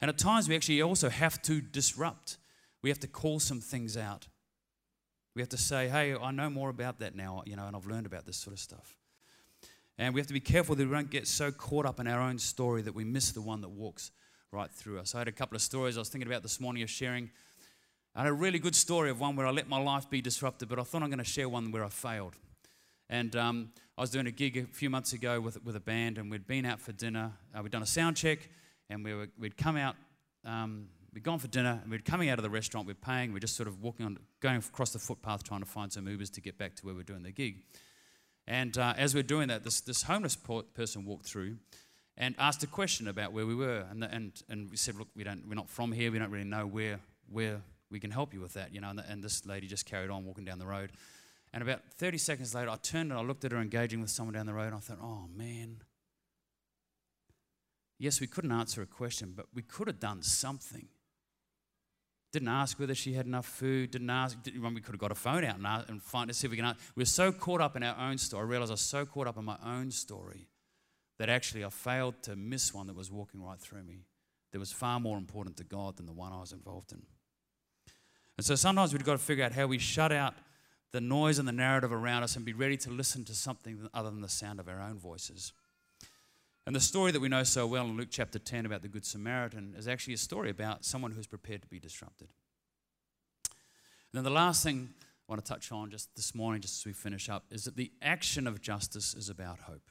And 0.00 0.08
at 0.08 0.18
times, 0.18 0.48
we 0.48 0.54
actually 0.54 0.82
also 0.82 1.08
have 1.08 1.42
to 1.42 1.60
disrupt. 1.60 2.36
We 2.82 2.90
have 2.90 3.00
to 3.00 3.08
call 3.08 3.40
some 3.40 3.60
things 3.60 3.96
out. 3.96 4.28
We 5.34 5.42
have 5.42 5.48
to 5.50 5.58
say, 5.58 5.88
hey, 5.88 6.14
I 6.14 6.30
know 6.30 6.50
more 6.50 6.70
about 6.70 6.98
that 7.00 7.14
now, 7.14 7.42
you 7.46 7.56
know, 7.56 7.66
and 7.66 7.76
I've 7.76 7.86
learned 7.86 8.06
about 8.06 8.26
this 8.26 8.36
sort 8.36 8.54
of 8.54 8.60
stuff. 8.60 8.96
And 9.98 10.14
we 10.14 10.20
have 10.20 10.28
to 10.28 10.34
be 10.34 10.40
careful 10.40 10.74
that 10.76 10.86
we 10.86 10.92
don't 10.92 11.10
get 11.10 11.26
so 11.26 11.50
caught 11.50 11.86
up 11.86 11.98
in 12.00 12.06
our 12.06 12.20
own 12.20 12.38
story 12.38 12.82
that 12.82 12.94
we 12.94 13.04
miss 13.04 13.32
the 13.32 13.40
one 13.40 13.60
that 13.60 13.68
walks 13.68 14.10
right 14.52 14.70
through 14.70 15.00
us. 15.00 15.14
I 15.14 15.18
had 15.18 15.28
a 15.28 15.32
couple 15.32 15.56
of 15.56 15.62
stories 15.62 15.96
I 15.96 16.00
was 16.00 16.08
thinking 16.08 16.28
about 16.28 16.42
this 16.42 16.60
morning 16.60 16.82
of 16.82 16.90
sharing. 16.90 17.30
I 18.14 18.22
had 18.22 18.28
a 18.28 18.32
really 18.32 18.58
good 18.58 18.74
story 18.74 19.10
of 19.10 19.20
one 19.20 19.36
where 19.36 19.46
I 19.46 19.50
let 19.50 19.68
my 19.68 19.78
life 19.78 20.08
be 20.08 20.20
disrupted, 20.20 20.68
but 20.68 20.78
I 20.78 20.82
thought 20.82 21.02
I'm 21.02 21.10
going 21.10 21.18
to 21.18 21.24
share 21.24 21.48
one 21.48 21.70
where 21.70 21.84
I 21.84 21.88
failed. 21.88 22.34
And 23.10 23.34
um, 23.36 23.70
I 23.96 24.00
was 24.00 24.10
doing 24.10 24.26
a 24.26 24.30
gig 24.30 24.56
a 24.56 24.64
few 24.64 24.90
months 24.90 25.12
ago 25.12 25.40
with, 25.40 25.64
with 25.64 25.76
a 25.76 25.80
band, 25.80 26.18
and 26.18 26.30
we'd 26.30 26.46
been 26.46 26.64
out 26.64 26.80
for 26.80 26.92
dinner. 26.92 27.32
Uh, 27.54 27.62
we'd 27.62 27.72
done 27.72 27.82
a 27.82 27.86
sound 27.86 28.16
check, 28.16 28.48
and 28.90 29.04
we 29.04 29.14
were, 29.14 29.28
we'd 29.38 29.56
come 29.56 29.76
out, 29.76 29.96
um, 30.44 30.88
we'd 31.12 31.22
gone 31.22 31.38
for 31.38 31.48
dinner, 31.48 31.80
and 31.82 31.90
we'd 31.90 32.04
coming 32.04 32.28
out 32.28 32.38
of 32.38 32.42
the 32.42 32.50
restaurant, 32.50 32.86
we're 32.86 32.94
paying, 32.94 33.32
we're 33.32 33.38
just 33.38 33.56
sort 33.56 33.68
of 33.68 33.82
walking 33.82 34.06
on, 34.06 34.18
going 34.40 34.56
across 34.56 34.90
the 34.90 34.98
footpath 34.98 35.42
trying 35.42 35.60
to 35.60 35.66
find 35.66 35.92
some 35.92 36.06
Ubers 36.06 36.30
to 36.32 36.40
get 36.40 36.58
back 36.58 36.74
to 36.76 36.86
where 36.86 36.94
we're 36.94 37.02
doing 37.02 37.22
the 37.22 37.32
gig. 37.32 37.62
And 38.46 38.76
uh, 38.78 38.94
as 38.96 39.14
we're 39.14 39.22
doing 39.22 39.48
that, 39.48 39.62
this, 39.62 39.80
this 39.82 40.02
homeless 40.02 40.36
person 40.36 41.04
walked 41.04 41.26
through 41.26 41.56
and 42.16 42.34
asked 42.38 42.62
a 42.62 42.66
question 42.66 43.06
about 43.06 43.32
where 43.32 43.46
we 43.46 43.54
were. 43.54 43.84
And, 43.90 44.02
the, 44.02 44.12
and, 44.12 44.32
and 44.48 44.70
we 44.70 44.76
said, 44.76 44.96
look, 44.96 45.08
we 45.14 45.22
don't, 45.22 45.46
we're 45.46 45.54
not 45.54 45.68
from 45.68 45.92
here. 45.92 46.10
We 46.10 46.18
don't 46.18 46.30
really 46.30 46.44
know 46.44 46.66
where, 46.66 46.98
where 47.30 47.60
we 47.90 48.00
can 48.00 48.10
help 48.10 48.32
you 48.32 48.40
with 48.40 48.54
that. 48.54 48.74
You 48.74 48.80
know, 48.80 48.88
and, 48.88 48.98
the, 48.98 49.04
and 49.08 49.22
this 49.22 49.44
lady 49.44 49.66
just 49.66 49.84
carried 49.84 50.10
on 50.10 50.24
walking 50.24 50.44
down 50.44 50.58
the 50.58 50.66
road. 50.66 50.92
And 51.52 51.62
about 51.62 51.82
30 51.98 52.18
seconds 52.18 52.54
later, 52.54 52.70
I 52.70 52.76
turned 52.76 53.10
and 53.12 53.20
I 53.20 53.22
looked 53.22 53.44
at 53.44 53.52
her 53.52 53.58
engaging 53.58 54.00
with 54.00 54.10
someone 54.10 54.34
down 54.34 54.46
the 54.46 54.54
road. 54.54 54.66
And 54.66 54.76
I 54.76 54.78
thought, 54.78 54.98
oh, 55.02 55.26
man. 55.34 55.82
Yes, 57.98 58.20
we 58.20 58.26
couldn't 58.26 58.52
answer 58.52 58.80
a 58.80 58.86
question, 58.86 59.34
but 59.36 59.46
we 59.54 59.62
could 59.62 59.88
have 59.88 60.00
done 60.00 60.22
something. 60.22 60.88
Didn't 62.32 62.48
ask 62.48 62.78
whether 62.78 62.94
she 62.94 63.14
had 63.14 63.26
enough 63.26 63.46
food. 63.46 63.90
Didn't 63.90 64.10
ask. 64.10 64.42
Didn't, 64.42 64.62
we 64.74 64.80
could 64.80 64.92
have 64.92 65.00
got 65.00 65.12
a 65.12 65.14
phone 65.14 65.44
out 65.44 65.56
and, 65.56 65.66
and 65.88 66.02
find 66.02 66.28
to 66.28 66.34
see 66.34 66.46
if 66.46 66.50
we 66.50 66.56
can. 66.56 66.66
Ask. 66.66 66.78
We 66.94 67.00
were 67.02 67.06
so 67.06 67.32
caught 67.32 67.60
up 67.60 67.74
in 67.74 67.82
our 67.82 67.96
own 67.98 68.18
story. 68.18 68.42
I 68.42 68.46
realized 68.46 68.70
I 68.70 68.74
was 68.74 68.80
so 68.82 69.06
caught 69.06 69.26
up 69.26 69.38
in 69.38 69.44
my 69.44 69.56
own 69.64 69.90
story 69.90 70.48
that 71.18 71.28
actually 71.28 71.64
I 71.64 71.70
failed 71.70 72.22
to 72.24 72.36
miss 72.36 72.74
one 72.74 72.86
that 72.88 72.96
was 72.96 73.10
walking 73.10 73.42
right 73.42 73.58
through 73.58 73.82
me. 73.82 74.04
That 74.52 74.58
was 74.58 74.72
far 74.72 75.00
more 75.00 75.18
important 75.18 75.56
to 75.58 75.64
God 75.64 75.96
than 75.96 76.06
the 76.06 76.12
one 76.12 76.32
I 76.32 76.40
was 76.40 76.52
involved 76.52 76.92
in. 76.92 77.02
And 78.36 78.46
so 78.46 78.54
sometimes 78.54 78.92
we've 78.92 79.04
got 79.04 79.12
to 79.12 79.18
figure 79.18 79.44
out 79.44 79.52
how 79.52 79.66
we 79.66 79.78
shut 79.78 80.12
out 80.12 80.34
the 80.92 81.00
noise 81.00 81.38
and 81.38 81.46
the 81.46 81.52
narrative 81.52 81.92
around 81.92 82.22
us 82.22 82.36
and 82.36 82.44
be 82.44 82.52
ready 82.52 82.76
to 82.78 82.90
listen 82.90 83.24
to 83.24 83.34
something 83.34 83.88
other 83.92 84.10
than 84.10 84.20
the 84.20 84.28
sound 84.28 84.60
of 84.60 84.68
our 84.68 84.80
own 84.80 84.98
voices. 84.98 85.52
And 86.68 86.76
the 86.76 86.80
story 86.80 87.12
that 87.12 87.20
we 87.20 87.30
know 87.30 87.44
so 87.44 87.66
well 87.66 87.86
in 87.86 87.96
Luke 87.96 88.08
chapter 88.10 88.38
10 88.38 88.66
about 88.66 88.82
the 88.82 88.88
Good 88.88 89.06
Samaritan 89.06 89.74
is 89.78 89.88
actually 89.88 90.12
a 90.12 90.18
story 90.18 90.50
about 90.50 90.84
someone 90.84 91.12
who's 91.12 91.26
prepared 91.26 91.62
to 91.62 91.66
be 91.66 91.78
disrupted. 91.78 92.28
And 93.48 93.54
then 94.12 94.22
the 94.22 94.28
last 94.28 94.64
thing 94.64 94.90
I 95.00 95.32
want 95.32 95.42
to 95.42 95.50
touch 95.50 95.72
on 95.72 95.90
just 95.90 96.14
this 96.14 96.34
morning, 96.34 96.60
just 96.60 96.82
as 96.82 96.84
we 96.84 96.92
finish 96.92 97.30
up, 97.30 97.46
is 97.50 97.64
that 97.64 97.76
the 97.76 97.90
action 98.02 98.46
of 98.46 98.60
justice 98.60 99.14
is 99.14 99.30
about 99.30 99.60
hope. 99.60 99.90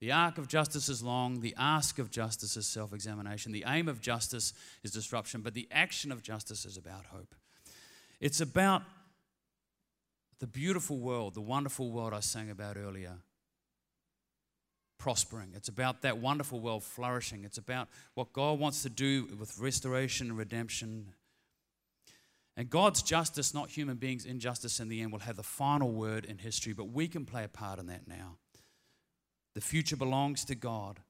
The 0.00 0.10
arc 0.10 0.36
of 0.36 0.48
justice 0.48 0.88
is 0.88 1.00
long, 1.00 1.42
the 1.42 1.54
ask 1.56 2.00
of 2.00 2.10
justice 2.10 2.56
is 2.56 2.66
self 2.66 2.92
examination, 2.92 3.52
the 3.52 3.62
aim 3.64 3.86
of 3.86 4.00
justice 4.00 4.52
is 4.82 4.90
disruption, 4.90 5.42
but 5.42 5.54
the 5.54 5.68
action 5.70 6.10
of 6.10 6.24
justice 6.24 6.64
is 6.64 6.76
about 6.76 7.06
hope. 7.12 7.36
It's 8.20 8.40
about 8.40 8.82
the 10.40 10.48
beautiful 10.48 10.98
world, 10.98 11.34
the 11.34 11.40
wonderful 11.40 11.92
world 11.92 12.12
I 12.12 12.18
sang 12.18 12.50
about 12.50 12.76
earlier, 12.76 13.18
prospering. 14.98 15.52
It's 15.54 15.68
about 15.68 16.02
that 16.02 16.18
wonderful 16.18 16.60
world 16.60 16.84
flourishing. 16.84 17.44
It's 17.44 17.58
about 17.58 17.88
what 18.14 18.32
God 18.32 18.58
wants 18.58 18.82
to 18.82 18.90
do 18.90 19.28
with 19.38 19.58
restoration 19.58 20.28
and 20.28 20.38
redemption. 20.38 21.12
And 22.56 22.70
God's 22.70 23.02
justice, 23.02 23.52
not 23.52 23.70
human 23.70 23.96
beings' 23.96 24.24
injustice 24.24 24.80
in 24.80 24.88
the 24.88 25.02
end, 25.02 25.12
will 25.12 25.20
have 25.20 25.36
the 25.36 25.42
final 25.42 25.90
word 25.90 26.24
in 26.24 26.38
history, 26.38 26.72
but 26.72 26.90
we 26.90 27.08
can 27.08 27.24
play 27.24 27.44
a 27.44 27.48
part 27.48 27.78
in 27.78 27.86
that 27.86 28.06
now. 28.06 28.36
The 29.54 29.60
future 29.60 29.96
belongs 29.96 30.44
to 30.46 30.54
God. 30.54 31.00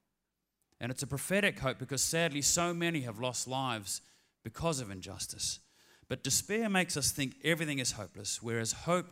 And 0.81 0.90
it's 0.90 1.03
a 1.03 1.07
prophetic 1.07 1.59
hope 1.61 1.79
because 1.79 2.03
sadly, 2.03 2.42
so 2.42 2.75
many 2.75 3.03
have 3.03 3.18
lost 3.18 3.47
lives 3.47 4.01
because 4.42 4.81
of 4.81 4.90
injustice. 4.90 5.61
But 6.09 6.23
despair 6.23 6.68
makes 6.68 6.97
us 6.97 7.11
think 7.11 7.37
everything 7.44 7.79
is 7.79 7.92
hopeless, 7.92 8.42
whereas 8.42 8.73
hope 8.73 9.07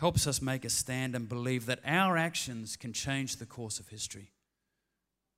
helps 0.00 0.26
us 0.26 0.40
make 0.40 0.64
a 0.64 0.70
stand 0.70 1.14
and 1.14 1.28
believe 1.28 1.66
that 1.66 1.78
our 1.84 2.16
actions 2.16 2.74
can 2.74 2.90
change 2.90 3.36
the 3.36 3.44
course 3.44 3.78
of 3.78 3.88
history. 3.88 4.30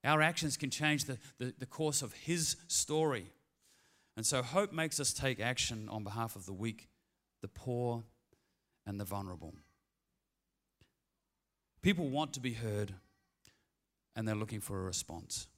Our 0.05 0.23
actions 0.23 0.57
can 0.57 0.71
change 0.71 1.05
the, 1.05 1.19
the, 1.39 1.53
the, 1.59 1.67
course 1.67 2.01
of 2.01 2.13
His 2.13 2.55
story. 2.69 3.27
And 4.17 4.25
so 4.25 4.41
hope 4.41 4.73
makes 4.73 5.01
us 5.01 5.13
take 5.13 5.41
action 5.41 5.89
on 5.89 6.05
behalf 6.05 6.37
of 6.37 6.47
the 6.47 6.53
weak, 6.53 6.89
the 7.41 7.49
poor, 7.49 8.05
and 8.87 9.01
the 9.01 9.05
vulnerable. 9.05 9.53
People 11.83 12.09
want 12.09 12.33
to 12.35 12.41
be 12.41 12.53
heard, 12.53 12.95
and 14.15 14.29
they're 14.29 14.37
looking 14.37 14.61
for 14.61 14.79
a 14.79 14.85
response. 14.85 15.49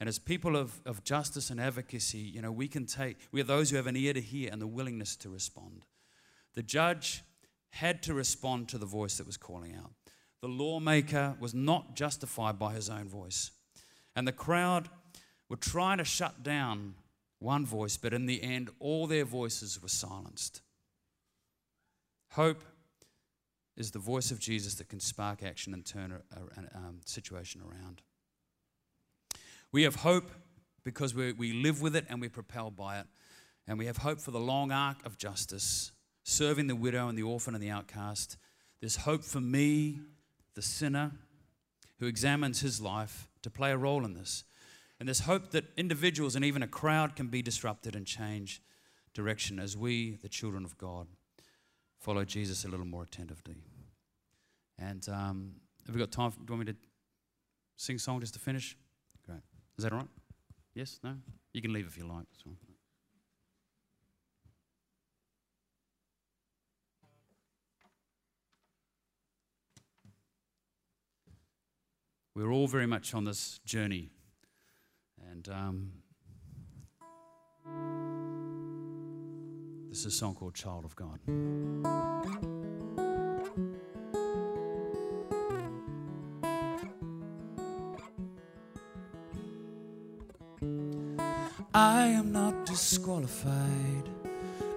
And 0.00 0.08
as 0.08 0.18
people 0.18 0.56
of, 0.56 0.80
of 0.84 1.04
justice 1.04 1.48
and 1.48 1.60
advocacy, 1.60 2.18
you 2.18 2.42
know, 2.42 2.50
we 2.50 2.66
can 2.66 2.86
take, 2.86 3.18
we 3.30 3.40
are 3.40 3.44
those 3.44 3.70
who 3.70 3.76
have 3.76 3.86
an 3.86 3.96
ear 3.96 4.14
to 4.14 4.20
hear 4.20 4.50
and 4.50 4.60
the 4.60 4.66
willingness 4.66 5.14
to 5.18 5.28
respond. 5.28 5.84
The 6.54 6.64
judge 6.64 7.22
had 7.72 8.02
to 8.02 8.14
respond 8.14 8.68
to 8.68 8.78
the 8.78 8.86
voice 8.86 9.16
that 9.16 9.26
was 9.26 9.36
calling 9.36 9.74
out. 9.74 9.90
The 10.40 10.48
lawmaker 10.48 11.36
was 11.40 11.54
not 11.54 11.96
justified 11.96 12.58
by 12.58 12.74
his 12.74 12.90
own 12.90 13.08
voice. 13.08 13.50
And 14.14 14.28
the 14.28 14.32
crowd 14.32 14.88
were 15.48 15.56
trying 15.56 15.98
to 15.98 16.04
shut 16.04 16.42
down 16.42 16.94
one 17.38 17.64
voice, 17.64 17.96
but 17.96 18.12
in 18.12 18.26
the 18.26 18.42
end, 18.42 18.70
all 18.78 19.06
their 19.06 19.24
voices 19.24 19.82
were 19.82 19.88
silenced. 19.88 20.60
Hope 22.32 22.62
is 23.76 23.90
the 23.90 23.98
voice 23.98 24.30
of 24.30 24.38
Jesus 24.38 24.74
that 24.74 24.88
can 24.88 25.00
spark 25.00 25.42
action 25.42 25.72
and 25.72 25.84
turn 25.84 26.12
a, 26.12 26.38
a, 26.38 26.44
a 26.44 26.78
um, 26.78 27.00
situation 27.06 27.62
around. 27.62 28.02
We 29.72 29.84
have 29.84 29.96
hope 29.96 30.30
because 30.84 31.14
we, 31.14 31.32
we 31.32 31.52
live 31.52 31.80
with 31.80 31.96
it 31.96 32.04
and 32.10 32.20
we're 32.20 32.30
propelled 32.30 32.76
by 32.76 32.98
it. 32.98 33.06
And 33.66 33.78
we 33.78 33.86
have 33.86 33.98
hope 33.98 34.20
for 34.20 34.30
the 34.30 34.40
long 34.40 34.72
arc 34.72 35.04
of 35.06 35.16
justice 35.16 35.92
serving 36.24 36.66
the 36.66 36.76
widow 36.76 37.08
and 37.08 37.18
the 37.18 37.22
orphan 37.22 37.54
and 37.54 37.62
the 37.62 37.70
outcast. 37.70 38.36
There's 38.80 38.96
hope 38.96 39.24
for 39.24 39.40
me, 39.40 40.00
the 40.54 40.62
sinner, 40.62 41.12
who 41.98 42.06
examines 42.06 42.60
his 42.60 42.80
life 42.80 43.28
to 43.42 43.50
play 43.50 43.70
a 43.70 43.76
role 43.76 44.04
in 44.04 44.14
this. 44.14 44.44
And 44.98 45.08
there's 45.08 45.20
hope 45.20 45.50
that 45.50 45.64
individuals 45.76 46.36
and 46.36 46.44
even 46.44 46.62
a 46.62 46.68
crowd 46.68 47.16
can 47.16 47.28
be 47.28 47.42
disrupted 47.42 47.96
and 47.96 48.06
change 48.06 48.62
direction 49.14 49.58
as 49.58 49.76
we, 49.76 50.16
the 50.22 50.28
children 50.28 50.64
of 50.64 50.78
God, 50.78 51.06
follow 51.98 52.24
Jesus 52.24 52.64
a 52.64 52.68
little 52.68 52.86
more 52.86 53.02
attentively. 53.02 53.56
And 54.78 55.06
um, 55.08 55.54
have 55.86 55.94
we 55.94 55.98
got 56.00 56.12
time? 56.12 56.30
Do 56.30 56.36
you 56.40 56.56
want 56.56 56.66
me 56.66 56.72
to 56.72 56.78
sing 57.76 57.96
a 57.96 57.98
song 57.98 58.20
just 58.20 58.34
to 58.34 58.40
finish? 58.40 58.76
Great. 59.26 59.40
Is 59.76 59.84
that 59.84 59.92
all 59.92 59.98
right? 59.98 60.08
Yes? 60.74 60.98
No? 61.02 61.14
You 61.52 61.62
can 61.62 61.72
leave 61.72 61.86
if 61.86 61.96
you 61.96 62.06
like. 62.06 62.26
We're 72.34 72.50
all 72.50 72.66
very 72.66 72.86
much 72.86 73.14
on 73.14 73.24
this 73.24 73.60
journey. 73.64 74.10
And 75.30 75.48
um, 75.48 75.92
this 79.90 80.00
is 80.00 80.06
a 80.06 80.10
song 80.10 80.34
called 80.34 80.54
Child 80.54 80.84
of 80.84 80.96
God. 80.96 81.18
I 91.74 92.06
am 92.06 92.32
not 92.32 92.66
disqualified. 92.66 94.08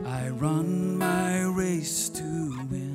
I 0.06 0.30
run 0.30 0.98
my 0.98 1.44
race 1.44 2.10
to 2.10 2.24
win. 2.70 2.95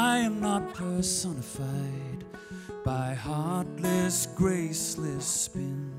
I 0.00 0.18
am 0.18 0.38
not 0.38 0.74
personified 0.74 2.24
by 2.84 3.14
heartless, 3.14 4.26
graceless 4.26 5.26
spin. 5.26 5.90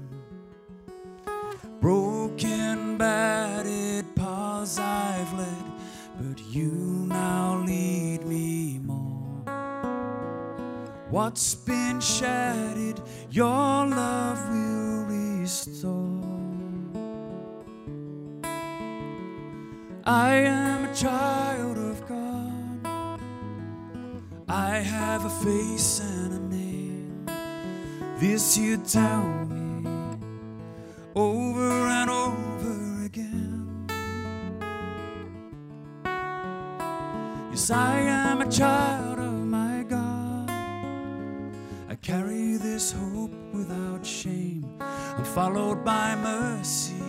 Broken, 1.81 2.97
battered 2.97 4.05
paths 4.15 4.79
I've 4.79 5.33
led, 5.33 5.65
but 6.17 6.39
you 6.45 6.71
now 7.09 7.61
lead 7.67 8.25
me 8.25 8.79
more. 8.85 9.43
What's 11.09 11.53
been 11.55 11.99
shattered, 11.99 13.01
your 13.29 13.85
love 13.85 14.49
will 14.49 14.68
am 38.19 38.41
a 38.41 38.51
child 38.51 39.19
of 39.19 39.33
my 39.33 39.83
God. 39.87 40.49
I 41.89 41.95
carry 42.01 42.57
this 42.57 42.91
hope 42.91 43.31
without 43.53 44.05
shame. 44.05 44.65
I'm 44.79 45.23
followed 45.23 45.83
by 45.85 46.15
mercy, 46.15 47.03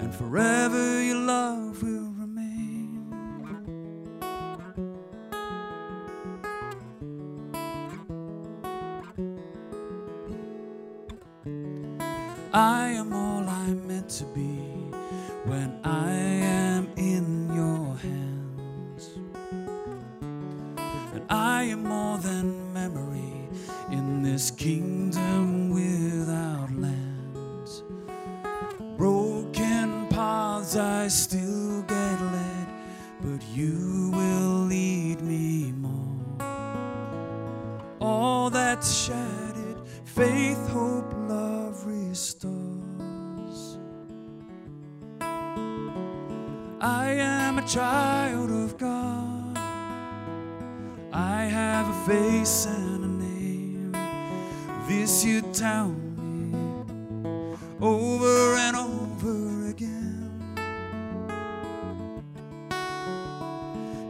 and 0.00 0.14
forever 0.14 1.02
your 1.02 1.16
love 1.18 1.82
will 1.82 1.93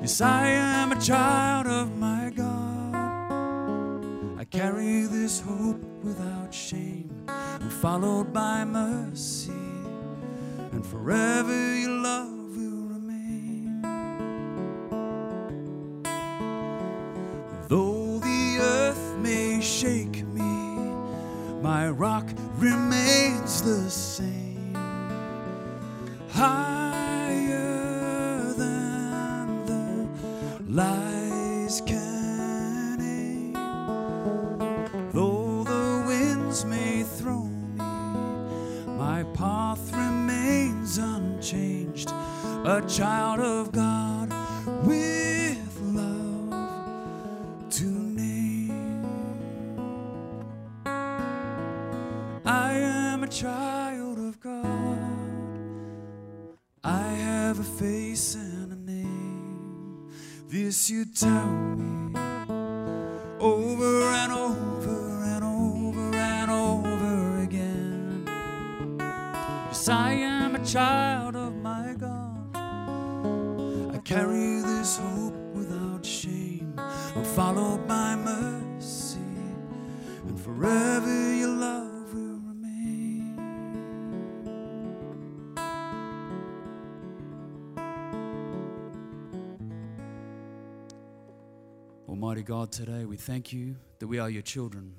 Yes, 0.05 0.21
I 0.21 0.49
am 0.49 0.93
a 0.93 1.01
child 1.01 1.67
of 1.67 1.97
my 1.97 2.31
God. 2.37 2.95
I 4.39 4.45
carry 4.45 5.07
this 5.07 5.41
hope 5.41 5.83
without 6.03 6.53
shame. 6.53 7.09
I'm 7.27 7.71
followed 7.71 8.31
by 8.31 8.67
mercy, 8.67 9.51
and 10.73 10.85
forever 10.85 11.75
your 11.75 12.03
love 12.03 12.34
child 70.65 71.37
of 71.37 71.55
my 71.57 71.95
God. 71.99 72.57
I 73.95 73.99
carry 73.99 74.63
this 74.63 74.97
hope 74.97 75.35
without 75.55 76.05
shame. 76.05 76.75
I'm 76.79 77.25
followed 77.25 77.87
by 77.87 78.17
mercy, 78.17 79.19
and 80.27 80.41
forever 80.41 81.35
your 81.35 81.49
love 81.49 82.15
will 82.15 82.41
remain. 82.49 83.39
Almighty 92.09 92.43
God, 92.43 92.73
today 92.73 93.05
we 93.05 93.19
thank 93.19 93.53
you 93.53 93.77
that 93.99 94.07
we 94.07 94.19
are 94.19 94.31
your 94.31 94.43
children. 94.43 94.95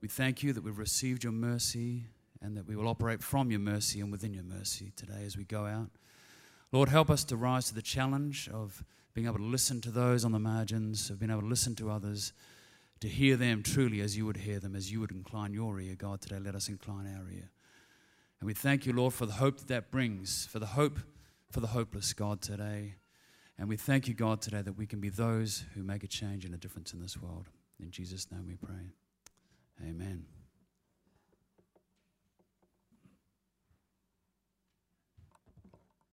We 0.00 0.08
thank 0.08 0.42
you 0.42 0.52
that 0.52 0.64
we've 0.64 0.78
received 0.78 1.22
your 1.22 1.32
mercy 1.32 2.08
and 2.40 2.56
that 2.56 2.66
we 2.66 2.76
will 2.76 2.88
operate 2.88 3.22
from 3.22 3.50
your 3.50 3.60
mercy 3.60 4.00
and 4.00 4.10
within 4.12 4.34
your 4.34 4.44
mercy 4.44 4.92
today 4.96 5.24
as 5.24 5.36
we 5.36 5.44
go 5.44 5.66
out. 5.66 5.90
Lord, 6.72 6.88
help 6.88 7.10
us 7.10 7.24
to 7.24 7.36
rise 7.36 7.68
to 7.68 7.74
the 7.74 7.82
challenge 7.82 8.48
of 8.52 8.84
being 9.14 9.26
able 9.26 9.38
to 9.38 9.44
listen 9.44 9.80
to 9.80 9.90
those 9.90 10.24
on 10.24 10.32
the 10.32 10.38
margins, 10.38 11.10
of 11.10 11.18
being 11.18 11.30
able 11.30 11.40
to 11.40 11.46
listen 11.46 11.74
to 11.76 11.90
others, 11.90 12.32
to 13.00 13.08
hear 13.08 13.36
them 13.36 13.62
truly 13.62 14.00
as 14.00 14.16
you 14.16 14.26
would 14.26 14.38
hear 14.38 14.60
them, 14.60 14.76
as 14.76 14.92
you 14.92 15.00
would 15.00 15.10
incline 15.10 15.52
your 15.52 15.80
ear. 15.80 15.94
God, 15.96 16.20
today 16.20 16.38
let 16.38 16.54
us 16.54 16.68
incline 16.68 17.06
our 17.06 17.30
ear. 17.30 17.50
And 18.40 18.46
we 18.46 18.54
thank 18.54 18.86
you, 18.86 18.92
Lord, 18.92 19.14
for 19.14 19.26
the 19.26 19.32
hope 19.32 19.58
that 19.58 19.68
that 19.68 19.90
brings, 19.90 20.46
for 20.46 20.58
the 20.58 20.66
hope 20.66 20.98
for 21.50 21.60
the 21.60 21.68
hopeless, 21.68 22.12
God, 22.12 22.40
today. 22.40 22.94
And 23.58 23.68
we 23.68 23.76
thank 23.76 24.06
you, 24.06 24.14
God, 24.14 24.40
today 24.40 24.62
that 24.62 24.76
we 24.76 24.86
can 24.86 25.00
be 25.00 25.08
those 25.08 25.64
who 25.74 25.82
make 25.82 26.04
a 26.04 26.08
change 26.08 26.44
and 26.44 26.54
a 26.54 26.58
difference 26.58 26.92
in 26.92 27.00
this 27.00 27.20
world. 27.20 27.48
In 27.80 27.90
Jesus' 27.90 28.30
name 28.30 28.46
we 28.46 28.54
pray. 28.54 28.92
Amen. 29.82 30.37